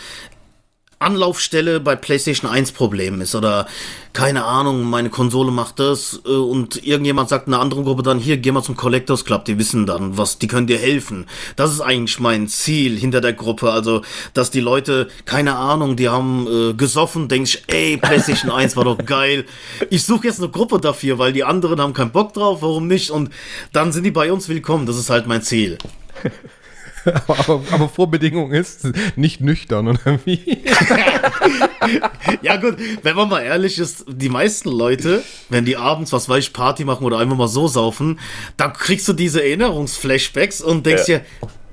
[1.01, 3.67] Anlaufstelle bei PlayStation 1 Problem ist oder
[4.13, 8.37] keine Ahnung, meine Konsole macht das äh, und irgendjemand sagt einer anderen Gruppe dann, hier,
[8.37, 11.27] geh mal zum Collectors Club, die wissen dann, was, die können dir helfen.
[11.57, 14.03] Das ist eigentlich mein Ziel hinter der Gruppe, also,
[14.35, 18.99] dass die Leute, keine Ahnung, die haben äh, gesoffen, denkst, ey, PlayStation 1 war doch
[18.99, 19.47] geil.
[19.89, 23.11] Ich suche jetzt eine Gruppe dafür, weil die anderen haben keinen Bock drauf, warum nicht?
[23.11, 23.31] Und
[23.73, 25.79] dann sind die bei uns willkommen, das ist halt mein Ziel.
[27.05, 30.63] aber, aber, Vorbedingung ist nicht nüchtern oder wie?
[32.43, 36.45] ja gut, wenn man mal ehrlich ist, die meisten Leute, wenn die abends, was weiß
[36.45, 38.21] ich, Party machen oder einfach mal so saufen,
[38.57, 41.19] dann kriegst du diese Erinnerungsflashbacks und denkst ja.
[41.19, 41.25] dir,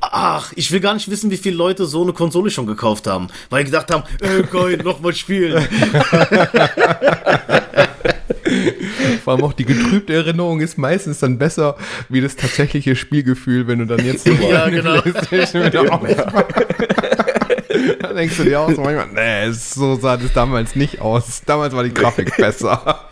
[0.01, 3.27] ach, ich will gar nicht wissen, wie viele Leute so eine Konsole schon gekauft haben,
[3.49, 5.67] weil die gedacht haben, äh, geil, nochmal spielen.
[9.23, 11.75] Vor allem auch die getrübte Erinnerung ist meistens dann besser
[12.07, 15.01] wie das tatsächliche Spielgefühl, wenn du dann jetzt so ja, genau.
[15.01, 16.25] Playstation wieder ausmachst.
[18.01, 21.41] dann denkst du dir auch so manchmal, nee, so sah das damals nicht aus.
[21.45, 23.06] Damals war die Grafik besser.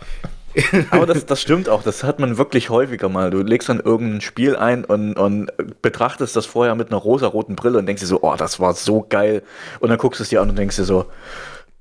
[0.90, 3.30] Aber das, das stimmt auch, das hat man wirklich häufiger mal.
[3.30, 5.50] Du legst dann irgendein Spiel ein und, und
[5.82, 9.04] betrachtest das vorher mit einer rosa-roten Brille und denkst dir so, oh, das war so
[9.08, 9.42] geil.
[9.80, 11.06] Und dann guckst du es dir an und denkst dir so,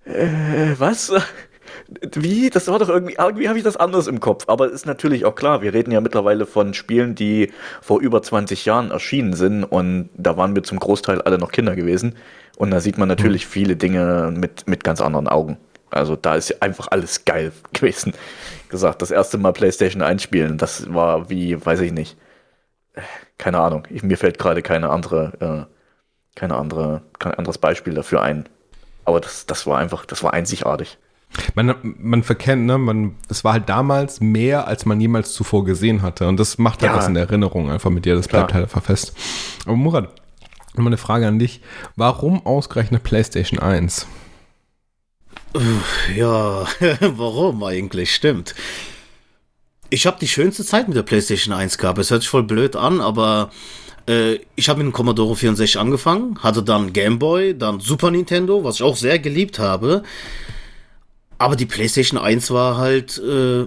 [0.06, 1.12] äh, was?
[2.14, 2.50] wie?
[2.50, 4.46] Das war doch irgendwie, irgendwie habe ich das anders im Kopf.
[4.48, 8.66] Aber ist natürlich auch klar, wir reden ja mittlerweile von Spielen, die vor über 20
[8.66, 12.16] Jahren erschienen sind und da waren wir zum Großteil alle noch Kinder gewesen.
[12.58, 13.50] Und da sieht man natürlich mhm.
[13.50, 15.58] viele Dinge mit, mit ganz anderen Augen.
[15.90, 18.14] Also da ist einfach alles geil gewesen.
[18.70, 22.18] Gesagt, das erste Mal PlayStation 1 spielen, das war wie, weiß ich nicht.
[23.38, 23.88] Keine Ahnung.
[23.90, 25.74] Ich, mir fällt gerade keine andere, äh,
[26.36, 28.46] keine andere, kein anderes Beispiel dafür ein.
[29.04, 30.98] Aber das, das war einfach, das war einzigartig.
[31.54, 36.02] Man, man verkennt, ne, man, es war halt damals mehr, als man jemals zuvor gesehen
[36.02, 36.28] hatte.
[36.28, 36.98] Und das macht halt ja.
[36.98, 38.16] was in der Erinnerung einfach mit dir.
[38.16, 38.62] Das bleibt Klar.
[38.62, 39.14] halt einfach fest.
[39.66, 40.10] Aber Murat,
[40.74, 41.62] nochmal eine Frage an dich.
[41.96, 44.08] Warum ausgerechnet PlayStation 1?
[46.16, 46.66] Ja,
[47.00, 48.14] warum eigentlich?
[48.14, 48.56] Stimmt.
[49.90, 52.00] Ich habe die schönste Zeit mit der PlayStation 1 gehabt.
[52.00, 53.52] Es hört sich voll blöd an, aber
[54.08, 58.64] äh, ich habe mit dem Commodore 64 angefangen, hatte dann Game Boy, dann Super Nintendo,
[58.64, 60.04] was ich auch sehr geliebt habe.
[61.38, 63.66] Aber die PlayStation 1 war halt äh,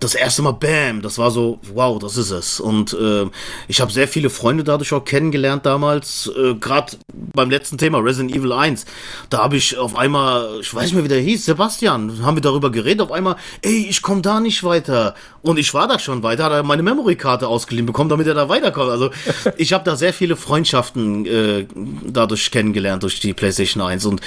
[0.00, 2.58] das erste Mal Bam, das war so, wow, das ist es.
[2.58, 3.26] Und äh,
[3.68, 8.34] ich habe sehr viele Freunde dadurch auch kennengelernt damals, äh, gerade beim letzten Thema, Resident
[8.34, 8.86] Evil 1.
[9.28, 12.42] Da habe ich auf einmal, ich weiß nicht mehr, wie der hieß, Sebastian, haben wir
[12.42, 15.14] darüber geredet, auf einmal, ey, ich komme da nicht weiter.
[15.42, 18.48] Und ich war da schon weiter, hat er meine Memory-Karte ausgeliehen bekommen, damit er da
[18.48, 18.90] weiterkommt.
[18.90, 19.10] Also
[19.58, 21.66] ich habe da sehr viele Freundschaften äh,
[22.06, 24.06] dadurch kennengelernt, durch die PlayStation 1.
[24.06, 24.22] Und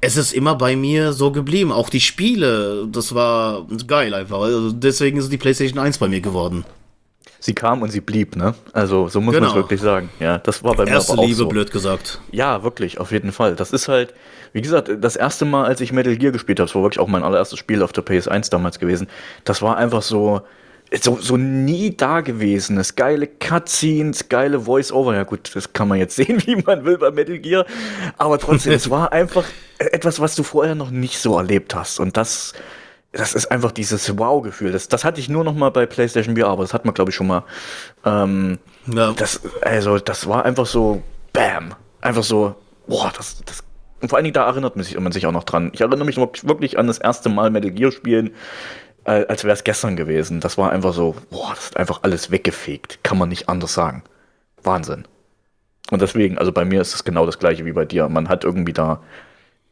[0.00, 1.72] es ist immer bei mir so geblieben.
[1.72, 4.40] Auch die Spiele, das war geil einfach.
[4.40, 6.64] Also deswegen ist die PlayStation 1 bei mir geworden.
[7.40, 8.54] sie kam und sie blieb, ne?
[8.72, 9.46] Also so muss Genau.
[9.48, 10.08] man es wirklich sagen.
[10.18, 11.48] Ja, das war bei mir Erste aber auch Liebe, so.
[11.48, 12.20] blöd gesagt.
[12.32, 13.54] Ja, wirklich, auf jeden Fall.
[13.54, 14.12] Das ist halt,
[14.52, 17.06] wie gesagt, das erste Mal, als ich Metal Gear gespielt habe, das war wirklich auch
[17.06, 19.06] mein allererstes Spiel auf der PS1 damals gewesen.
[19.44, 20.40] Das war einfach so,
[21.02, 22.78] so, so nie da gewesen.
[22.78, 25.14] Es geile Cutscenes, geile Voice-Over.
[25.14, 27.66] Ja gut, das kann man jetzt sehen, wie man will bei Metal Gear.
[28.16, 29.44] Aber trotzdem, es war einfach
[29.78, 32.00] etwas, was du vorher noch nicht so erlebt hast.
[32.00, 32.54] Und das,
[33.12, 34.72] das ist einfach dieses Wow-Gefühl.
[34.72, 37.10] Das, das hatte ich nur noch mal bei PlayStation VR, aber das hat man, glaube
[37.10, 37.44] ich, schon mal.
[38.04, 39.12] Ähm, Ja.
[39.12, 41.74] das, also, das war einfach so, bam.
[42.00, 42.54] Einfach so,
[42.86, 43.62] boah, das, das.
[44.00, 45.70] Und vor allen Dingen, da erinnert man sich, man sich auch noch dran.
[45.74, 48.30] Ich erinnere mich wirklich, wirklich an das erste Mal Metal Gear spielen,
[49.08, 50.40] als wäre es gestern gewesen.
[50.40, 52.98] Das war einfach so, boah, das ist einfach alles weggefegt.
[53.02, 54.02] Kann man nicht anders sagen.
[54.62, 55.04] Wahnsinn.
[55.90, 58.08] Und deswegen, also bei mir ist es genau das gleiche wie bei dir.
[58.08, 59.00] Man hat irgendwie da,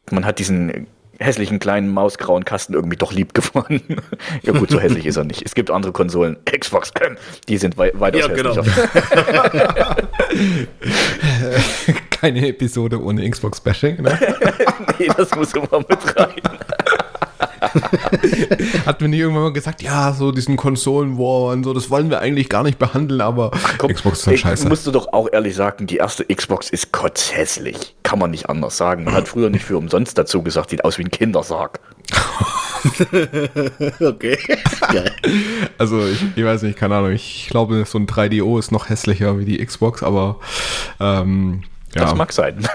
[0.09, 0.87] man hat diesen
[1.19, 3.81] hässlichen kleinen mausgrauen Kasten irgendwie doch lieb gewonnen.
[4.43, 5.43] ja gut, so hässlich ist er nicht.
[5.43, 6.91] Es gibt andere Konsolen, Xbox,
[7.47, 8.55] die sind wei weitaus Ja, genau.
[8.55, 9.95] hässlicher.
[12.09, 14.01] Keine Episode ohne Xbox-Bashing.
[14.01, 14.17] Ne?
[14.99, 16.41] nee, das muss immer mit rein.
[18.85, 22.19] Hat mir nie irgendwann mal gesagt, ja, so diesen Konsolen-War und so, das wollen wir
[22.19, 24.67] eigentlich gar nicht behandeln, aber Komm, Xbox ist halt ich scheiße.
[24.67, 27.95] musst du doch auch ehrlich sagen, die erste Xbox ist kotzhässlich.
[28.03, 29.03] Kann man nicht anders sagen.
[29.03, 31.79] Man hat früher nicht für umsonst dazu gesagt, sieht aus wie ein Kindersarg.
[33.99, 34.37] Okay.
[34.91, 35.11] Geil.
[35.77, 39.39] Also ich, ich weiß nicht, keine Ahnung, ich glaube, so ein 3DO ist noch hässlicher
[39.39, 40.37] wie die Xbox, aber
[40.99, 41.63] ähm,
[41.95, 42.03] ja.
[42.03, 42.67] Das mag sein.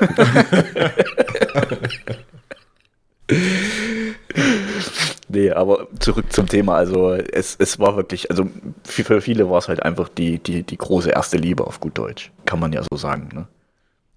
[5.28, 6.76] Nee, aber zurück zum Thema.
[6.76, 8.49] Also es, es war wirklich, also
[8.85, 12.30] für, viele war es halt einfach die, die, die große erste Liebe auf gut Deutsch.
[12.45, 13.28] Kann man ja so sagen.
[13.33, 13.47] Ne?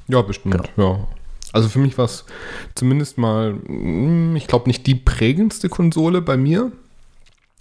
[0.08, 0.94] Ja, bestimmt, Genau.
[0.96, 1.08] ja.
[1.54, 2.26] Also für mich war es
[2.76, 6.72] zumindest mal, mm, ich glaube nicht die prägendste Konsole bei mir.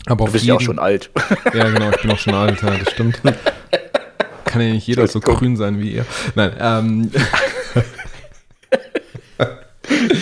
[0.06, 1.10] Aber Du bist ja auch schon alt.
[1.54, 3.20] Ja, genau, ich bin auch schon alt, ja, das stimmt.
[4.44, 6.06] Kann ja nicht jeder so grün sein wie ihr.
[6.34, 7.10] Nein, ähm,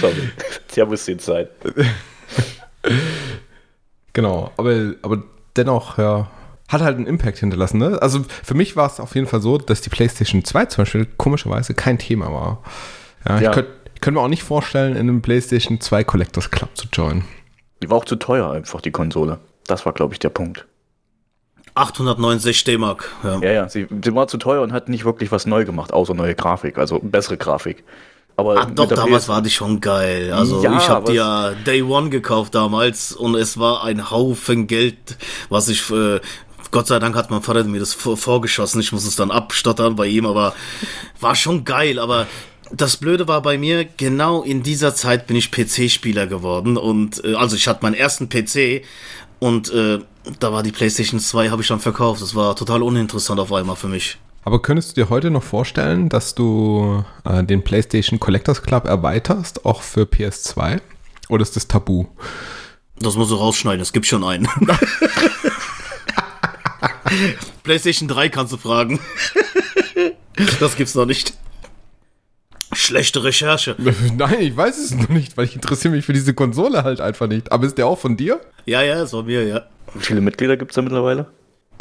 [0.00, 0.30] Sorry.
[0.68, 1.50] Servus die Zeit.
[4.12, 5.22] genau, aber, aber
[5.56, 6.28] dennoch, ja,
[6.68, 7.78] hat halt einen Impact hinterlassen.
[7.78, 7.98] Ne?
[8.00, 11.06] Also für mich war es auf jeden Fall so, dass die PlayStation 2 zum Beispiel
[11.16, 12.62] komischerweise kein Thema war.
[13.28, 13.48] Ja, Ja.
[13.50, 13.70] ich könnte
[14.00, 17.24] könnt mir auch nicht vorstellen, in einem PlayStation 2 Collectors Club zu joinen.
[17.82, 19.38] Die war auch zu teuer einfach, die Konsole.
[19.66, 20.66] Das war, glaube ich, der Punkt.
[21.74, 23.10] 869 D-Mark.
[23.22, 23.38] Ja.
[23.40, 26.14] Ja, ja, sie, sie war zu teuer und hat nicht wirklich was neu gemacht, außer
[26.14, 27.84] neue Grafik, also bessere Grafik.
[28.42, 30.32] Aber Ah, doch, damals PS war die schon geil.
[30.32, 34.66] Also Ja, ich habe die ja Day One gekauft damals und es war ein Haufen
[34.66, 35.16] Geld,
[35.48, 36.20] was ich äh,
[36.72, 38.80] Gott sei Dank hat mein Vater mir das vor, vorgeschossen.
[38.80, 40.54] Ich muss es dann abstottern bei ihm, aber
[41.20, 41.98] war schon geil.
[41.98, 42.26] Aber
[42.72, 47.34] das Blöde war bei mir, genau in dieser Zeit bin ich PC-Spieler geworden und äh,
[47.34, 48.84] also ich hatte meinen ersten PC
[49.38, 49.98] und äh,
[50.40, 52.22] da war die PlayStation 2, habe ich dann verkauft.
[52.22, 54.18] Das war total uninteressant auf einmal für mich.
[54.44, 59.64] Aber könntest du dir heute noch vorstellen, dass du äh, den PlayStation Collectors Club erweiterst,
[59.64, 60.80] auch für PS2?
[61.28, 62.06] Oder ist das tabu?
[62.98, 64.48] Das muss so rausschneiden, es gibt schon einen.
[67.62, 68.98] PlayStation 3 kannst du fragen.
[70.58, 71.34] das gibt's noch nicht.
[72.72, 73.76] Schlechte Recherche.
[74.16, 77.28] Nein, ich weiß es noch nicht, weil ich interessiere mich für diese Konsole halt einfach
[77.28, 77.52] nicht.
[77.52, 78.40] Aber ist der auch von dir?
[78.66, 79.66] Ja, ja, es war mir, ja.
[79.94, 81.26] Wie viele Mitglieder gibt es da mittlerweile?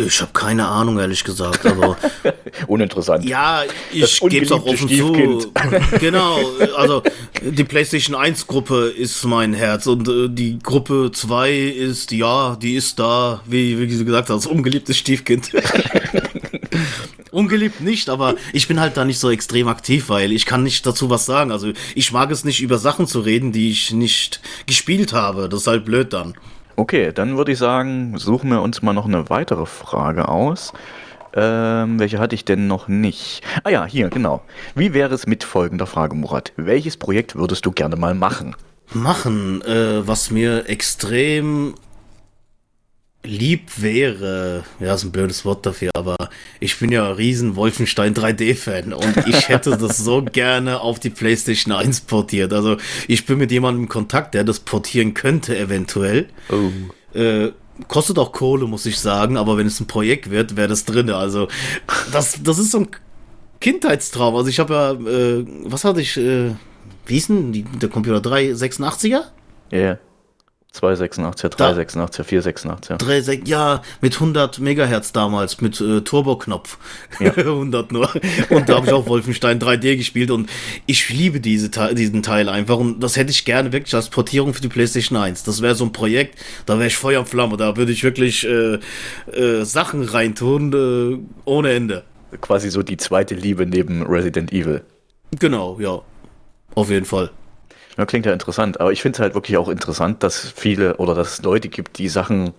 [0.07, 1.97] Ich habe keine Ahnung, ehrlich gesagt, aber
[2.67, 3.25] Uninteressant.
[3.25, 5.51] ja, ich Das gebe es auch offen ungeliebte zu.
[5.99, 6.39] genau,
[6.75, 7.03] also
[7.41, 12.75] die PlayStation 1 Gruppe ist mein Herz und äh, die Gruppe 2 ist, ja, die
[12.75, 15.51] ist da, wie, wie du gesagt hast, ungeliebtes Stiefkind.
[17.31, 20.85] Ungeliebt nicht, aber ich bin halt da nicht so extrem aktiv, weil ich kann nicht
[20.85, 21.51] dazu was sagen.
[21.51, 25.47] Also ich mag es nicht, über Sachen zu reden, die ich nicht gespielt habe.
[25.47, 26.35] Das ist halt blöd dann.
[26.75, 30.73] Okay, dann würde ich sagen, suchen wir uns mal noch eine weitere Frage aus.
[31.33, 33.41] Ähm, welche hatte ich denn noch nicht?
[33.63, 34.41] Ah ja, hier, genau.
[34.75, 36.51] Wie wäre es mit folgender Frage, Murat?
[36.57, 38.55] Welches Projekt würdest du gerne mal machen?
[38.93, 41.75] Machen, äh, was mir extrem
[43.23, 46.15] lieb wäre, ja, ist ein blödes Wort dafür, aber
[46.59, 51.11] ich bin ja ein riesen Wolfenstein 3D-Fan und ich hätte das so gerne auf die
[51.11, 52.51] PlayStation 1 portiert.
[52.53, 56.29] Also ich bin mit jemandem in Kontakt, der das portieren könnte eventuell.
[56.49, 57.17] Oh.
[57.17, 57.51] Äh,
[57.87, 61.15] kostet auch Kohle, muss ich sagen, aber wenn es ein Projekt wird, wäre das drinne.
[61.15, 61.47] Also
[62.11, 62.87] das, das ist so ein
[63.59, 64.35] Kindheitstraum.
[64.35, 66.55] Also ich habe ja, äh, was hatte ich, äh,
[67.05, 69.21] wie hieß denn die, der Computer 386er?
[69.71, 69.97] Ja.
[70.73, 72.97] 286er, 386er, 486er.
[72.97, 76.77] 3, ja, mit 100 Megahertz damals, mit äh, Turbo-Knopf.
[77.19, 77.31] Ja.
[77.35, 78.09] 100 nur.
[78.49, 80.49] Und da habe ich auch Wolfenstein 3D gespielt und
[80.85, 84.61] ich liebe diese, diesen Teil einfach und das hätte ich gerne wirklich als Portierung für
[84.61, 85.43] die PlayStation 1.
[85.43, 88.47] Das wäre so ein Projekt, da wäre ich Feuer und Flamme, da würde ich wirklich
[88.47, 88.79] äh,
[89.33, 92.03] äh, Sachen reintun, äh, ohne Ende.
[92.39, 94.83] Quasi so die zweite Liebe neben Resident Evil.
[95.37, 96.01] Genau, ja.
[96.75, 97.29] Auf jeden Fall.
[97.97, 101.15] Ja, klingt ja interessant, aber ich finde es halt wirklich auch interessant, dass viele oder
[101.15, 102.53] dass es Leute gibt, die Sachen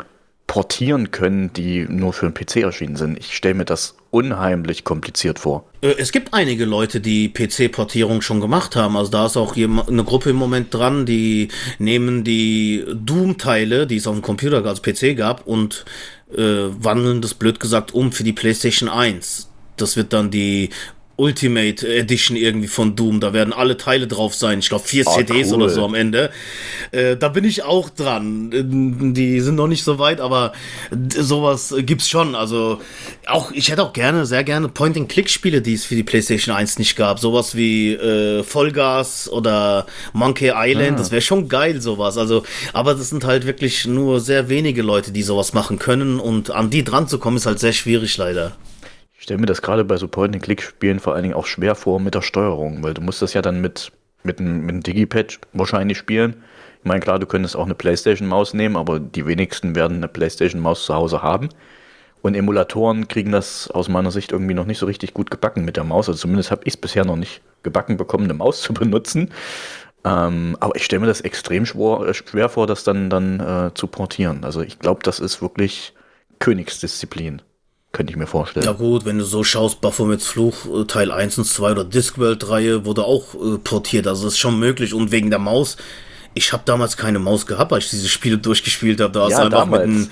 [0.52, 3.18] portieren können, die nur für den PC erschienen sind.
[3.18, 5.64] Ich stelle mir das unheimlich kompliziert vor.
[5.80, 8.94] Äh, es gibt einige Leute, die PC-Portierung schon gemacht haben.
[8.96, 14.06] Also da ist auch eine Gruppe im Moment dran, die nehmen die Doom-Teile, die es
[14.06, 15.86] auf dem Computer als PC gab, und
[16.36, 19.48] äh, wandeln das blöd gesagt um für die PlayStation 1.
[19.78, 20.68] Das wird dann die
[21.16, 23.20] Ultimate Edition irgendwie von Doom.
[23.20, 24.60] Da werden alle Teile drauf sein.
[24.60, 25.62] Ich glaube, vier oh, CDs cool.
[25.62, 26.30] oder so am Ende.
[26.90, 28.50] Äh, da bin ich auch dran.
[29.14, 30.52] Die sind noch nicht so weit, aber
[31.08, 32.34] sowas gibt's schon.
[32.34, 32.80] Also
[33.26, 36.96] auch, ich hätte auch gerne, sehr gerne Point-and-Click-Spiele, die es für die PlayStation 1 nicht
[36.96, 37.18] gab.
[37.18, 40.94] Sowas wie äh, Vollgas oder Monkey Island.
[40.94, 40.98] Ah.
[40.98, 42.16] Das wäre schon geil, sowas.
[42.16, 42.42] Also,
[42.72, 46.18] aber das sind halt wirklich nur sehr wenige Leute, die sowas machen können.
[46.18, 48.56] Und an die dran zu kommen, ist halt sehr schwierig, leider.
[49.22, 52.16] Ich stelle mir das gerade bei so Point-and-Click-Spielen vor allen Dingen auch schwer vor mit
[52.16, 53.92] der Steuerung, weil du musst das ja dann mit,
[54.24, 56.42] mit, mit einem Digipad wahrscheinlich spielen.
[56.80, 60.86] Ich meine, klar, du könntest auch eine Playstation-Maus nehmen, aber die wenigsten werden eine Playstation-Maus
[60.86, 61.50] zu Hause haben.
[62.20, 65.76] Und Emulatoren kriegen das aus meiner Sicht irgendwie noch nicht so richtig gut gebacken mit
[65.76, 66.08] der Maus.
[66.08, 69.30] Also zumindest habe ich es bisher noch nicht gebacken bekommen, eine Maus zu benutzen.
[70.04, 73.86] Ähm, aber ich stelle mir das extrem schwer, schwer vor, das dann, dann äh, zu
[73.86, 74.42] portieren.
[74.42, 75.94] Also ich glaube, das ist wirklich
[76.40, 77.40] Königsdisziplin.
[77.92, 78.64] Könnte ich mir vorstellen.
[78.64, 82.86] Ja gut, wenn du so schaust, Baphomets Fluch äh, Teil 1 und 2 oder Discworld-Reihe
[82.86, 84.06] wurde auch äh, portiert.
[84.06, 84.94] Also das ist schon möglich.
[84.94, 85.76] Und wegen der Maus,
[86.32, 89.12] ich habe damals keine Maus gehabt, als ich diese Spiele durchgespielt habe.
[89.12, 89.86] Da hast du einfach damals.
[89.86, 90.08] mit einem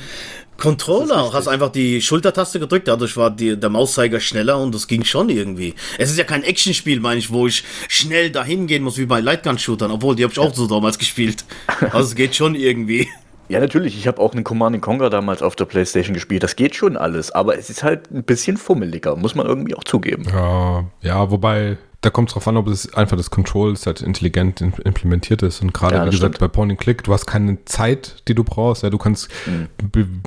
[0.61, 5.05] Controller, hast einfach die Schultertaste gedrückt, dadurch war die, der Mauszeiger schneller und das ging
[5.05, 5.74] schon irgendwie.
[5.97, 9.20] Es ist ja kein Actionspiel, meine ich, wo ich schnell dahin gehen muss wie bei
[9.20, 11.47] Lightgun-Shootern, obwohl die habe ich auch so damals gespielt.
[11.91, 13.09] Also es geht schon irgendwie.
[13.51, 13.98] Ja, natürlich.
[13.98, 16.44] Ich habe auch einen Command Conquer damals auf der Playstation gespielt.
[16.44, 19.82] Das geht schon alles, aber es ist halt ein bisschen fummeliger, muss man irgendwie auch
[19.82, 20.22] zugeben.
[20.32, 24.61] Ja, ja wobei, da kommt es drauf an, ob es einfach das Control halt intelligent
[24.61, 25.62] implementiert ist.
[25.62, 26.38] Und gerade, ja, wie gesagt, stimmt.
[26.38, 28.84] bei Point and Click, du hast keine Zeit, die du brauchst.
[28.84, 29.68] Ja, du kannst mhm.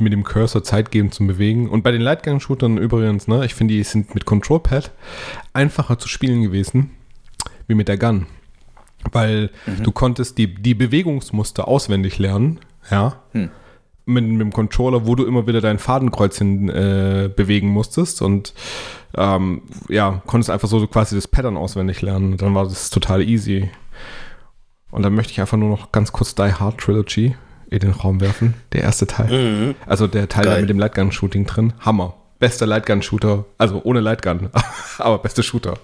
[0.01, 1.69] mit dem Cursor Zeit geben zum Bewegen.
[1.69, 4.91] Und bei den Lightgun-Shootern übrigens, ne, ich finde, die sind mit Control Pad
[5.53, 6.91] einfacher zu spielen gewesen,
[7.67, 8.25] wie mit der Gun.
[9.13, 9.83] Weil mhm.
[9.83, 12.59] du konntest die, die Bewegungsmuster auswendig lernen
[12.89, 13.15] ja.
[13.31, 13.49] Hm.
[14.05, 18.53] Mit, mit, dem Controller, wo du immer wieder dein Fadenkreuzchen äh, bewegen musstest und
[19.15, 22.35] ähm, ja, konntest einfach so quasi das Pattern auswendig lernen.
[22.35, 23.69] Dann war das total easy.
[24.91, 27.35] Und dann möchte ich einfach nur noch ganz kurz Die Hard Trilogy
[27.69, 28.55] in den Raum werfen.
[28.73, 29.31] Der erste Teil.
[29.31, 29.75] Mhm.
[29.85, 31.73] Also der Teil mit dem Lightgun-Shooting drin.
[31.79, 32.13] Hammer
[32.43, 33.45] bester Lightgun-Shooter.
[33.57, 34.49] Also ohne Lightgun,
[34.97, 35.75] aber beste Shooter.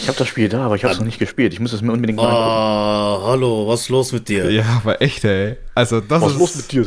[0.00, 1.52] Ich habe das Spiel da, aber ich habe es noch nicht gespielt.
[1.52, 4.50] Ich muss es mir unbedingt mal Ah, hallo, was ist los mit dir?
[4.50, 5.56] Ja, aber echt, ey.
[5.74, 6.38] Also das was ist...
[6.38, 6.86] los mit dir?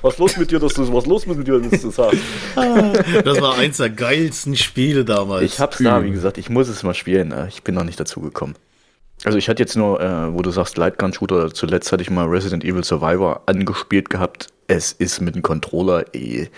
[0.00, 2.16] was los mit dir, dass du was los mit dir, dass du das hast?
[3.22, 5.42] Das war eins der geilsten Spiele damals.
[5.42, 7.34] Ich hab's da, wie gesagt, ich muss es mal spielen.
[7.48, 8.54] Ich bin noch nicht dazu gekommen.
[9.24, 12.64] Also ich hatte jetzt nur, äh, wo du sagst Lightgun-Shooter, zuletzt hatte ich mal Resident
[12.64, 14.48] Evil Survivor angespielt gehabt.
[14.66, 16.50] Es ist mit dem Controller, ey,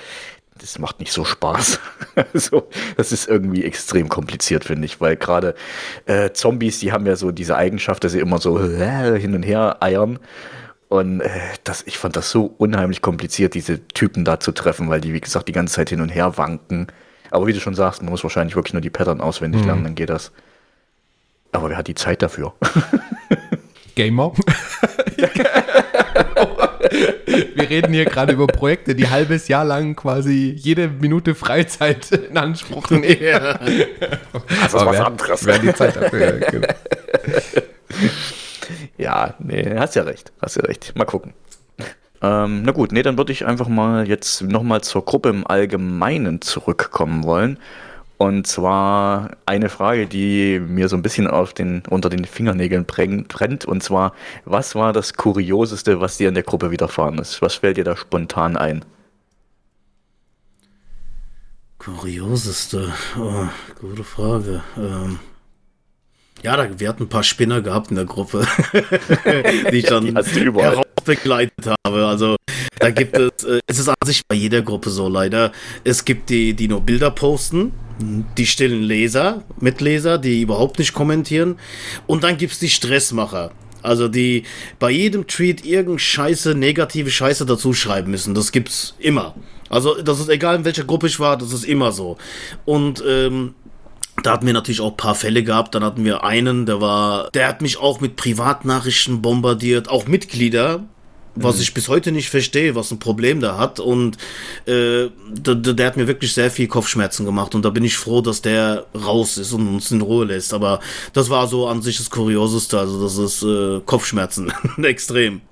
[0.61, 1.81] das macht nicht so Spaß.
[2.33, 5.55] also, das ist irgendwie extrem kompliziert, finde ich, weil gerade
[6.07, 9.43] äh, Zombies, die haben ja so diese Eigenschaft, dass sie immer so äh, hin und
[9.43, 10.19] her eiern.
[10.89, 11.31] Und äh,
[11.65, 15.21] das, ich fand das so unheimlich kompliziert, diese Typen da zu treffen, weil die, wie
[15.21, 16.87] gesagt, die ganze Zeit hin und her wanken.
[17.31, 19.67] Aber wie du schon sagst, man muss wahrscheinlich wirklich nur die Pattern auswendig mhm.
[19.67, 20.33] lernen, dann geht das.
[21.53, 22.55] Aber wer hat die Zeit dafür?
[23.95, 24.33] Gamer.
[27.69, 32.37] Wir reden hier gerade über Projekte, die halbes Jahr lang quasi jede Minute Freizeit in
[32.37, 33.17] Anspruch nehmen.
[33.21, 33.59] Ja.
[34.62, 35.47] Also was wer, anderes.
[35.47, 36.69] Wer die Zeit dafür, genau.
[38.99, 40.33] Ja, nee, hast ja recht.
[40.41, 40.93] Hast ja recht.
[40.97, 41.35] Mal gucken.
[42.23, 46.41] Ähm, na gut, nee, dann würde ich einfach mal jetzt nochmal zur Gruppe im Allgemeinen
[46.41, 47.59] zurückkommen wollen.
[48.19, 53.64] Und zwar eine Frage, die mir so ein bisschen auf den, unter den Fingernägeln brennt.
[53.64, 54.12] Und zwar,
[54.45, 57.43] was war das Kurioseste, was dir in der Gruppe widerfahren ist?
[57.43, 58.85] Was fällt dir da spontan ein?
[61.79, 62.93] Kurioseste?
[63.19, 63.47] Oh,
[63.81, 64.62] gute Frage.
[64.77, 65.19] Ähm
[66.47, 68.47] ja, da, wir hatten ein paar Spinner gehabt in der Gruppe,
[69.72, 72.07] die ich dann ja, begleitet habe.
[72.07, 72.36] Also
[72.78, 75.51] da gibt es, äh, es ist an sich bei jeder Gruppe so leider.
[75.82, 77.72] Es gibt die, die nur Bilder posten
[78.36, 81.59] die stillen Leser, Mitleser, die überhaupt nicht kommentieren.
[82.07, 83.53] Und dann gibt es die Stressmacher.
[83.80, 84.42] Also die
[84.78, 88.34] bei jedem Tweet irgendeine Scheiße, negative Scheiße dazu schreiben müssen.
[88.34, 89.34] Das gibt's immer.
[89.70, 92.18] Also das ist egal, in welcher Gruppe ich war, das ist immer so.
[92.66, 93.55] Und ähm,
[94.23, 95.75] da hatten wir natürlich auch ein paar Fälle gehabt.
[95.75, 100.85] Dann hatten wir einen, der war, der hat mich auch mit Privatnachrichten bombardiert, auch Mitglieder,
[101.35, 101.62] was mhm.
[101.62, 103.79] ich bis heute nicht verstehe, was ein Problem da hat.
[103.79, 104.17] Und
[104.67, 107.55] äh, der, der, hat mir wirklich sehr viel Kopfschmerzen gemacht.
[107.55, 110.55] Und da bin ich froh, dass der raus ist und uns in Ruhe lässt.
[110.55, 110.81] Aber
[111.12, 112.79] das war so an sich das Kurioseste.
[112.79, 114.53] Also das ist äh, Kopfschmerzen
[114.83, 115.43] extrem.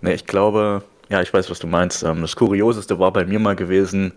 [0.00, 2.04] Ne, ich glaube, ja, ich weiß, was du meinst.
[2.04, 4.12] Ähm, das Kurioseste war bei mir mal gewesen,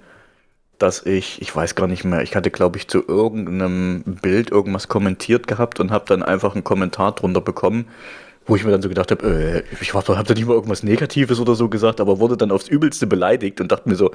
[0.77, 4.87] dass ich, ich weiß gar nicht mehr, ich hatte, glaube ich, zu irgendeinem Bild irgendwas
[4.87, 7.87] kommentiert gehabt und habe dann einfach einen Kommentar drunter bekommen,
[8.45, 11.39] wo ich mir dann so gedacht habe, äh, ich habe da nicht mal irgendwas Negatives
[11.39, 14.11] oder so gesagt, aber wurde dann aufs Übelste beleidigt und dachte mir so,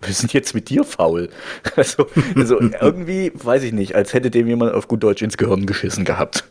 [0.00, 1.30] wir sind jetzt mit dir faul.
[1.76, 2.06] Also,
[2.36, 6.04] also irgendwie, weiß ich nicht, als hätte dem jemand auf gut Deutsch ins Gehirn geschissen
[6.04, 6.44] gehabt.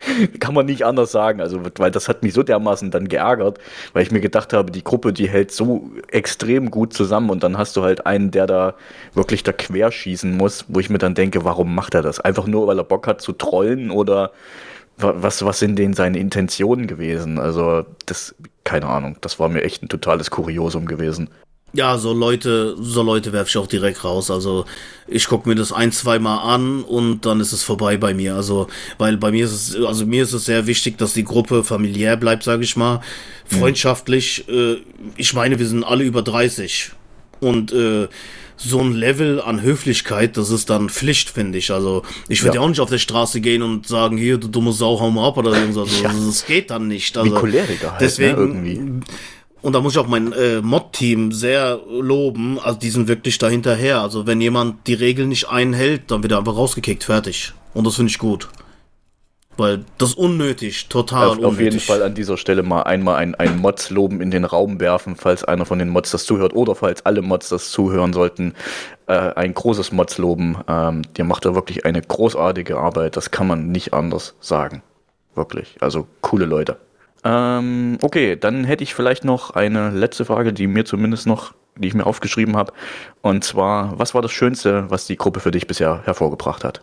[0.40, 1.40] Kann man nicht anders sagen.
[1.40, 3.58] Also, weil das hat mich so dermaßen dann geärgert,
[3.92, 7.58] weil ich mir gedacht habe, die Gruppe, die hält so extrem gut zusammen und dann
[7.58, 8.74] hast du halt einen, der da
[9.14, 12.20] wirklich da querschießen muss, wo ich mir dann denke, warum macht er das?
[12.20, 14.32] Einfach nur, weil er Bock hat zu trollen oder
[14.96, 17.38] was, was sind denn seine Intentionen gewesen?
[17.38, 18.34] Also, das,
[18.64, 21.30] keine Ahnung, das war mir echt ein totales Kuriosum gewesen.
[21.72, 24.30] Ja, so Leute, so Leute werfe ich auch direkt raus.
[24.30, 24.64] Also
[25.06, 28.34] ich gucke mir das ein, zwei Mal an und dann ist es vorbei bei mir.
[28.34, 28.68] Also,
[28.98, 32.16] weil bei mir ist es, also mir ist es sehr wichtig, dass die Gruppe familiär
[32.16, 33.00] bleibt, sage ich mal.
[33.50, 33.56] Mhm.
[33.56, 34.48] Freundschaftlich.
[34.48, 34.76] Äh,
[35.16, 36.92] ich meine, wir sind alle über 30.
[37.40, 38.08] Und äh,
[38.56, 41.70] so ein Level an Höflichkeit, das ist dann Pflicht, finde ich.
[41.70, 42.60] Also ich würde ja.
[42.60, 42.66] ja.
[42.66, 45.38] auch nicht auf der Straße gehen und sagen, hier, du dumme Sau, hau mal ab
[45.38, 45.88] oder irgendwas.
[45.88, 46.12] Also, ja.
[46.12, 47.16] Das geht dann nicht.
[47.16, 49.00] Also, Wie Choleriker halt, ne, deswegen, ne, irgendwie
[49.62, 52.58] und da muss ich auch mein äh, Mod-Team sehr loben.
[52.58, 54.00] Also die sind wirklich dahinterher.
[54.00, 57.52] Also wenn jemand die Regeln nicht einhält, dann wird er einfach rausgekickt, fertig.
[57.74, 58.48] Und das finde ich gut.
[59.56, 61.52] Weil das ist unnötig, total auf, unnötig.
[61.52, 64.80] Auf jeden Fall an dieser Stelle mal einmal ein, ein Mods loben in den Raum
[64.80, 68.54] werfen, falls einer von den Mods das zuhört oder falls alle Mods das zuhören sollten.
[69.06, 70.56] Äh, ein großes Mods loben.
[70.66, 73.16] Ähm, der macht da wirklich eine großartige Arbeit.
[73.18, 74.82] Das kann man nicht anders sagen.
[75.34, 75.76] Wirklich.
[75.80, 76.78] Also coole Leute.
[77.24, 81.88] Ähm, okay, dann hätte ich vielleicht noch eine letzte Frage, die mir zumindest noch, die
[81.88, 82.72] ich mir aufgeschrieben habe.
[83.22, 86.82] Und zwar, was war das Schönste, was die Gruppe für dich bisher hervorgebracht hat?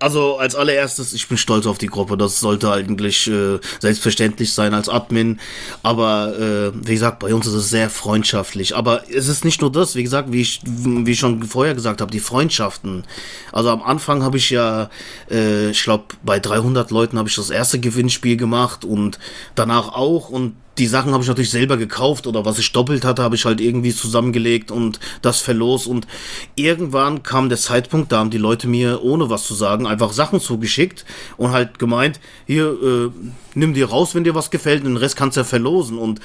[0.00, 2.16] Also als allererstes, ich bin stolz auf die Gruppe.
[2.16, 5.38] Das sollte eigentlich äh, selbstverständlich sein als Admin.
[5.82, 8.74] Aber äh, wie gesagt, bei uns ist es sehr freundschaftlich.
[8.74, 12.00] Aber es ist nicht nur das, wie gesagt, wie ich, wie ich schon vorher gesagt
[12.00, 13.04] habe, die Freundschaften.
[13.52, 14.88] Also am Anfang habe ich ja,
[15.30, 19.18] äh, ich glaube, bei 300 Leuten habe ich das erste Gewinnspiel gemacht und
[19.54, 20.30] danach auch.
[20.30, 23.44] Und die Sachen habe ich natürlich selber gekauft oder was ich doppelt hatte, habe ich
[23.44, 25.86] halt irgendwie zusammengelegt und das verlos.
[25.86, 26.06] Und
[26.54, 30.40] irgendwann kam der Zeitpunkt, da haben die Leute mir, ohne was zu sagen, einfach Sachen
[30.40, 31.04] zugeschickt
[31.36, 33.10] und halt gemeint, hier, äh,
[33.54, 35.98] nimm dir raus, wenn dir was gefällt, den Rest kannst du ja verlosen.
[35.98, 36.20] Und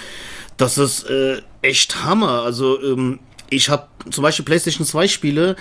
[0.55, 2.43] das ist äh, echt Hammer.
[2.43, 5.57] Also ähm, ich habe zum Beispiel PlayStation 2 Spiele,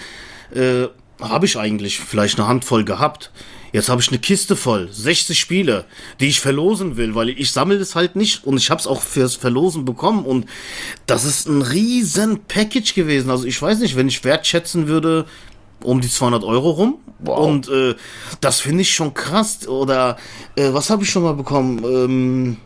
[0.54, 0.86] äh,
[1.20, 3.32] habe ich eigentlich vielleicht eine Handvoll gehabt.
[3.74, 5.84] Jetzt habe ich eine Kiste voll, 60 Spiele,
[6.20, 9.02] die ich verlosen will, weil ich sammle es halt nicht und ich habe es auch
[9.02, 10.46] fürs Verlosen bekommen und
[11.06, 13.30] das ist ein riesen Package gewesen.
[13.30, 15.26] Also ich weiß nicht, wenn ich wertschätzen würde,
[15.82, 16.98] um die 200 Euro rum.
[17.18, 17.46] Wow.
[17.46, 17.96] Und äh,
[18.40, 19.66] das finde ich schon krass.
[19.66, 20.18] Oder
[20.54, 21.82] äh, was habe ich schon mal bekommen?
[21.84, 22.56] Ähm,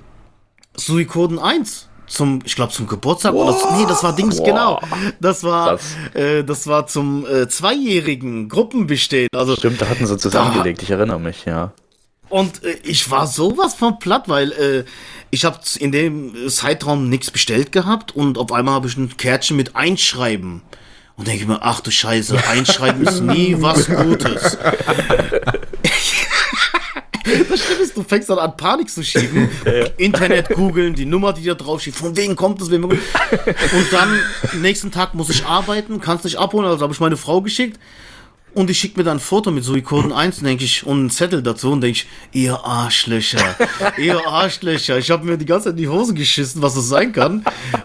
[0.77, 3.49] Suikoden 1 zum, ich glaube zum Geburtstag wow.
[3.49, 4.47] oder nee, das war Dings wow.
[4.47, 4.81] genau.
[5.21, 5.79] Das war,
[6.15, 9.29] äh, das war zum äh, zweijährigen Gruppenbestehen.
[9.35, 10.81] Also stimmt, da hatten sie zusammengelegt.
[10.81, 11.73] Da, ich erinnere mich, ja.
[12.29, 14.85] Und äh, ich war sowas von platt, weil äh,
[15.31, 19.57] ich habe in dem Zeitraum nichts bestellt gehabt und auf einmal habe ich ein Kärtchen
[19.57, 20.63] mit Einschreiben.
[21.17, 24.57] Und denke ich mir, ach du Scheiße, Einschreiben ist nie was Gutes.
[27.99, 29.49] Das du fängst dann an, Panik zu schieben.
[29.65, 32.69] Ja, Internet googeln, die Nummer, die da drauf steht, von wem kommt das?
[32.69, 32.93] Und
[33.91, 34.19] dann,
[34.61, 37.79] nächsten Tag muss ich arbeiten, kannst nicht abholen, also habe ich meine Frau geschickt.
[38.55, 41.43] Und ich schicke mir dann ein Foto mit Suikoden 1, denke ich, und einen Zettel
[41.43, 43.57] dazu und denke ich, ihr Arschlöcher,
[43.99, 44.99] ihr Arschlöcher.
[44.99, 47.45] Ich habe mir die ganze Zeit in die Hose geschissen, was das sein kann.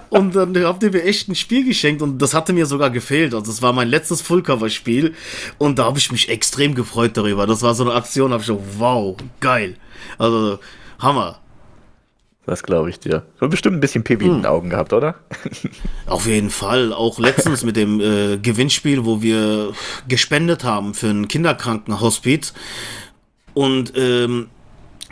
[0.09, 3.33] Und dann habt ihr mir echt ein Spiel geschenkt und das hatte mir sogar gefehlt.
[3.33, 5.13] Also es war mein letztes Fullcover-Spiel
[5.57, 7.45] und da habe ich mich extrem gefreut darüber.
[7.45, 9.75] Das war so eine Aktion, habe ich so, wow, geil.
[10.17, 10.59] Also,
[10.99, 11.39] Hammer.
[12.45, 13.23] Das glaube ich dir.
[13.37, 14.31] Du hast bestimmt ein bisschen Pipi hm.
[14.31, 14.51] in den hm.
[14.51, 15.15] Augen gehabt, oder?
[16.07, 16.91] Auf jeden Fall.
[16.91, 19.73] Auch letztens mit dem äh, Gewinnspiel, wo wir
[20.07, 22.53] gespendet haben für ein Kinderkrankenhospiz.
[23.53, 24.49] Und ähm,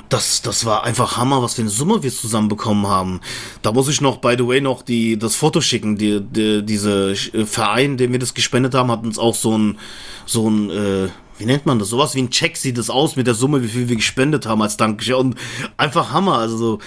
[0.10, 3.22] das, das war einfach Hammer, was für eine Summe wir zusammenbekommen haben.
[3.62, 5.98] Da muss ich noch, by the way, noch die, das Foto schicken.
[5.98, 9.80] Die, die, diese Verein, den wir das gespendet haben, hat uns auch so ein,
[10.26, 11.08] so ein, äh,
[11.42, 11.90] wie nennt man das?
[11.90, 14.62] Sowas wie ein Check sieht es aus mit der Summe, wie viel wir gespendet haben
[14.62, 15.16] als Dankeschön.
[15.16, 15.36] Und
[15.76, 16.38] einfach Hammer.
[16.38, 16.80] Also so,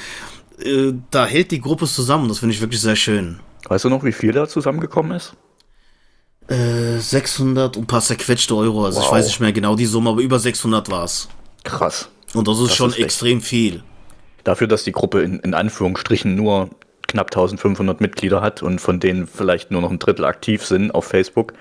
[0.64, 2.28] äh, da hält die Gruppe zusammen.
[2.28, 3.40] Das finde ich wirklich sehr schön.
[3.68, 5.34] Weißt du noch, wie viel da zusammengekommen ist?
[6.46, 8.84] Äh, 600 und ein paar zerquetschte Euro.
[8.84, 9.06] Also wow.
[9.06, 11.28] ich weiß nicht mehr genau die Summe, aber über 600 war es.
[11.64, 12.08] Krass.
[12.32, 13.82] Und das ist das schon ist extrem viel.
[14.44, 16.70] Dafür, dass die Gruppe in, in Anführungsstrichen nur
[17.08, 21.06] knapp 1500 Mitglieder hat und von denen vielleicht nur noch ein Drittel aktiv sind auf
[21.06, 21.54] Facebook.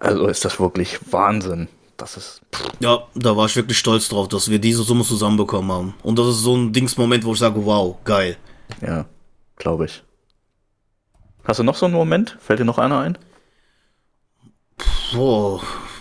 [0.00, 1.68] Also ist das wirklich Wahnsinn.
[2.00, 2.40] Das ist.
[2.78, 5.94] Ja, da war ich wirklich stolz drauf, dass wir diese Summe zusammenbekommen haben.
[6.02, 8.38] Und das ist so ein Dingsmoment, wo ich sage, wow, geil.
[8.80, 9.04] Ja,
[9.56, 10.02] glaube ich.
[11.44, 12.38] Hast du noch so einen Moment?
[12.40, 13.18] Fällt dir noch einer ein?
[15.12, 15.60] Boah,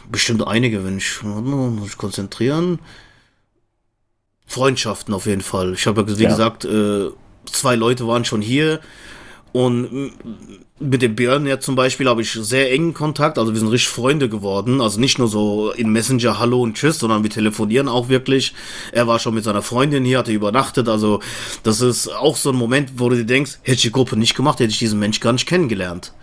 [0.09, 2.79] bestimmt einige, wenn ich, muss ich konzentrieren.
[4.45, 5.73] Freundschaften auf jeden Fall.
[5.73, 6.29] Ich habe ja, wie ja.
[6.29, 7.09] gesagt, äh,
[7.43, 8.79] zwei Leute waren schon hier
[9.51, 10.13] und
[10.79, 13.89] mit dem Björn ja zum Beispiel habe ich sehr engen Kontakt, also wir sind richtig
[13.89, 18.09] Freunde geworden, also nicht nur so in Messenger Hallo und Tschüss, sondern wir telefonieren auch
[18.09, 18.53] wirklich.
[18.91, 21.19] Er war schon mit seiner Freundin hier, hatte übernachtet, also
[21.63, 24.35] das ist auch so ein Moment, wo du dir denkst, hätte ich die Gruppe nicht
[24.35, 26.13] gemacht, hätte ich diesen Mensch gar nicht kennengelernt.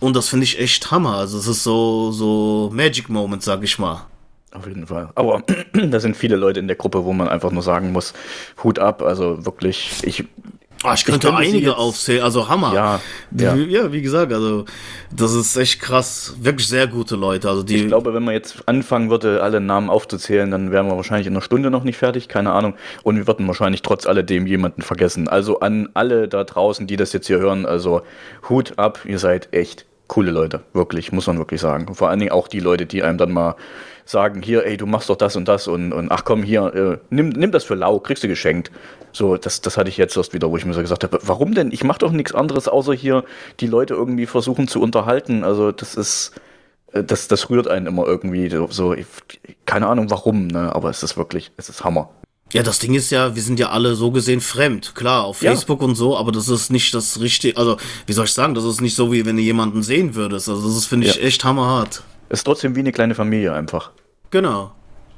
[0.00, 3.78] Und das finde ich echt Hammer, also es ist so, so Magic Moment, sag ich
[3.78, 4.06] mal.
[4.52, 5.10] Auf jeden Fall.
[5.14, 5.42] Aber
[5.72, 8.14] da sind viele Leute in der Gruppe, wo man einfach nur sagen muss,
[8.64, 10.24] Hut ab, also wirklich, ich
[10.84, 12.72] Oh, ich könnte ich einige aufzählen, also Hammer.
[12.72, 13.00] Ja,
[13.36, 13.54] ja.
[13.56, 14.64] ja, wie gesagt, also
[15.10, 16.34] das ist echt krass.
[16.40, 17.48] Wirklich sehr gute Leute.
[17.48, 20.96] Also die ich glaube, wenn man jetzt anfangen würde, alle Namen aufzuzählen, dann wären wir
[20.96, 22.74] wahrscheinlich in einer Stunde noch nicht fertig, keine Ahnung.
[23.02, 25.28] Und wir würden wahrscheinlich trotz alledem jemanden vergessen.
[25.28, 28.02] Also an alle da draußen, die das jetzt hier hören, also
[28.48, 30.62] Hut ab, ihr seid echt coole Leute.
[30.72, 31.94] Wirklich, muss man wirklich sagen.
[31.94, 33.54] Vor allen Dingen auch die Leute, die einem dann mal
[34.04, 36.98] sagen, hier, ey, du machst doch das und das und, und ach komm, hier, äh,
[37.10, 38.70] nimm, nimm das für lau, kriegst du geschenkt.
[39.12, 41.54] So, das, das hatte ich jetzt erst wieder, wo ich mir so gesagt habe, warum
[41.54, 41.70] denn?
[41.72, 43.24] Ich mache doch nichts anderes, außer hier
[43.60, 45.44] die Leute irgendwie versuchen zu unterhalten.
[45.44, 46.32] Also das ist,
[46.92, 48.94] äh, das, das rührt einen immer irgendwie so,
[49.66, 50.74] keine Ahnung warum, ne?
[50.74, 52.10] aber es ist wirklich, es ist Hammer.
[52.52, 54.94] Ja, das Ding ist ja, wir sind ja alle so gesehen fremd.
[54.94, 55.86] Klar, auf Facebook ja.
[55.86, 57.76] und so, aber das ist nicht das richtige, also,
[58.06, 60.48] wie soll ich sagen, das ist nicht so, wie wenn du jemanden sehen würdest.
[60.48, 61.22] Also, das ist, finde ich, ja.
[61.22, 62.02] echt hammerhart.
[62.30, 63.90] Ist trotzdem wie eine kleine Familie einfach.
[64.30, 64.72] Genau.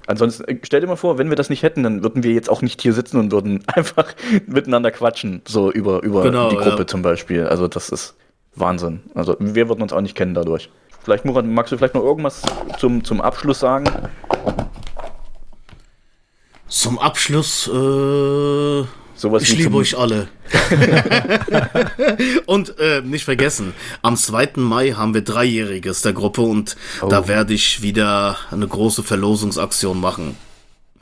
[0.07, 2.51] Ansonsten, äh, stell dir mal vor, wenn wir das nicht hätten, dann würden wir jetzt
[2.51, 4.15] auch nicht hier sitzen und würden einfach
[4.47, 6.87] miteinander quatschen, so über, über genau, die Gruppe ja.
[6.87, 7.47] zum Beispiel.
[7.47, 8.17] Also das ist
[8.57, 9.03] Wahnsinn.
[9.15, 10.69] Also wir würden uns auch nicht kennen dadurch.
[11.03, 12.43] Vielleicht, Murat, magst du vielleicht noch irgendwas
[12.79, 13.85] zum, zum Abschluss sagen?
[16.71, 18.85] Zum Abschluss, äh
[19.21, 20.29] Sowas ich liebe euch alle.
[22.47, 24.53] und äh, nicht vergessen, am 2.
[24.57, 27.09] Mai haben wir Dreijähriges der Gruppe und oh.
[27.09, 30.37] da werde ich wieder eine große Verlosungsaktion machen.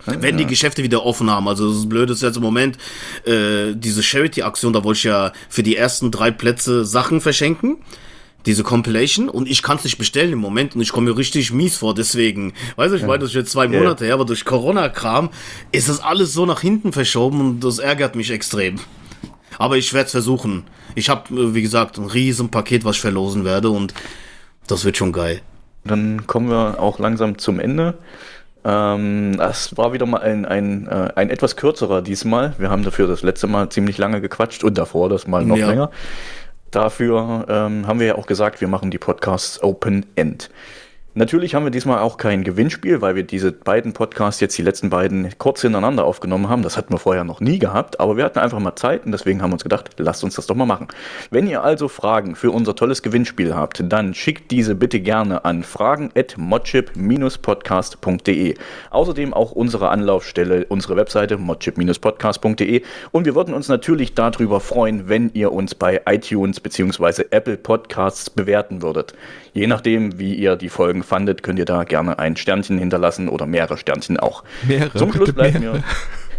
[0.04, 0.44] Ah, Wenn ja.
[0.44, 1.46] die Geschäfte wieder offen haben.
[1.46, 2.76] Also das Blöde ist jetzt im Moment,
[3.24, 7.76] äh, diese Charity-Aktion, da wollte ich ja für die ersten drei Plätze Sachen verschenken
[8.48, 11.52] diese Compilation und ich kann es nicht bestellen im Moment und ich komme mir richtig
[11.52, 11.94] mies vor.
[11.94, 13.08] Deswegen, weiß ich, ja.
[13.08, 15.28] weil das jetzt zwei Monate her, aber durch Corona-Kram
[15.70, 18.76] ist das alles so nach hinten verschoben und das ärgert mich extrem.
[19.58, 20.64] Aber ich werde es versuchen.
[20.94, 23.92] Ich habe, äh, wie gesagt, ein riesen Paket, was ich verlosen werde und
[24.66, 25.42] das wird schon geil.
[25.84, 27.98] Dann kommen wir auch langsam zum Ende.
[28.64, 32.54] Ähm, das war wieder mal ein, ein, äh, ein etwas kürzerer diesmal.
[32.58, 35.68] Wir haben dafür das letzte Mal ziemlich lange gequatscht und davor das mal noch ja.
[35.68, 35.90] länger.
[36.70, 40.50] Dafür ähm, haben wir ja auch gesagt, wir machen die Podcasts Open End.
[41.18, 44.88] Natürlich haben wir diesmal auch kein Gewinnspiel, weil wir diese beiden Podcasts jetzt die letzten
[44.88, 46.62] beiden kurz hintereinander aufgenommen haben.
[46.62, 49.42] Das hatten wir vorher noch nie gehabt, aber wir hatten einfach mal Zeit und deswegen
[49.42, 50.86] haben wir uns gedacht, lasst uns das doch mal machen.
[51.32, 55.64] Wenn ihr also Fragen für unser tolles Gewinnspiel habt, dann schickt diese bitte gerne an
[55.64, 58.54] fragen@modchip-podcast.de.
[58.90, 65.32] Außerdem auch unsere Anlaufstelle, unsere Webseite modchip-podcast.de und wir würden uns natürlich darüber freuen, wenn
[65.34, 67.24] ihr uns bei iTunes bzw.
[67.32, 69.14] Apple Podcasts bewerten würdet.
[69.52, 73.46] Je nachdem, wie ihr die Folgen fandet, könnt ihr da gerne ein Sternchen hinterlassen oder
[73.46, 74.44] mehrere Sternchen auch.
[74.66, 74.96] Mehrere.
[74.98, 75.82] Zum Schluss bleiben mir.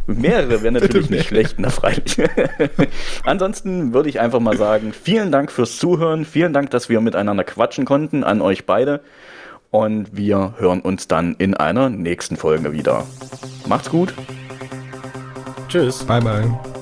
[0.08, 2.18] Mehrere wäre natürlich nicht schlecht, na freilich.
[3.26, 7.44] Ansonsten würde ich einfach mal sagen, vielen Dank fürs Zuhören, vielen Dank, dass wir miteinander
[7.44, 9.02] quatschen konnten, an euch beide.
[9.72, 13.06] Und wir hören uns dann in einer nächsten Folge wieder.
[13.68, 14.14] Macht's gut.
[15.68, 16.04] Tschüss.
[16.06, 16.79] Bye, bye.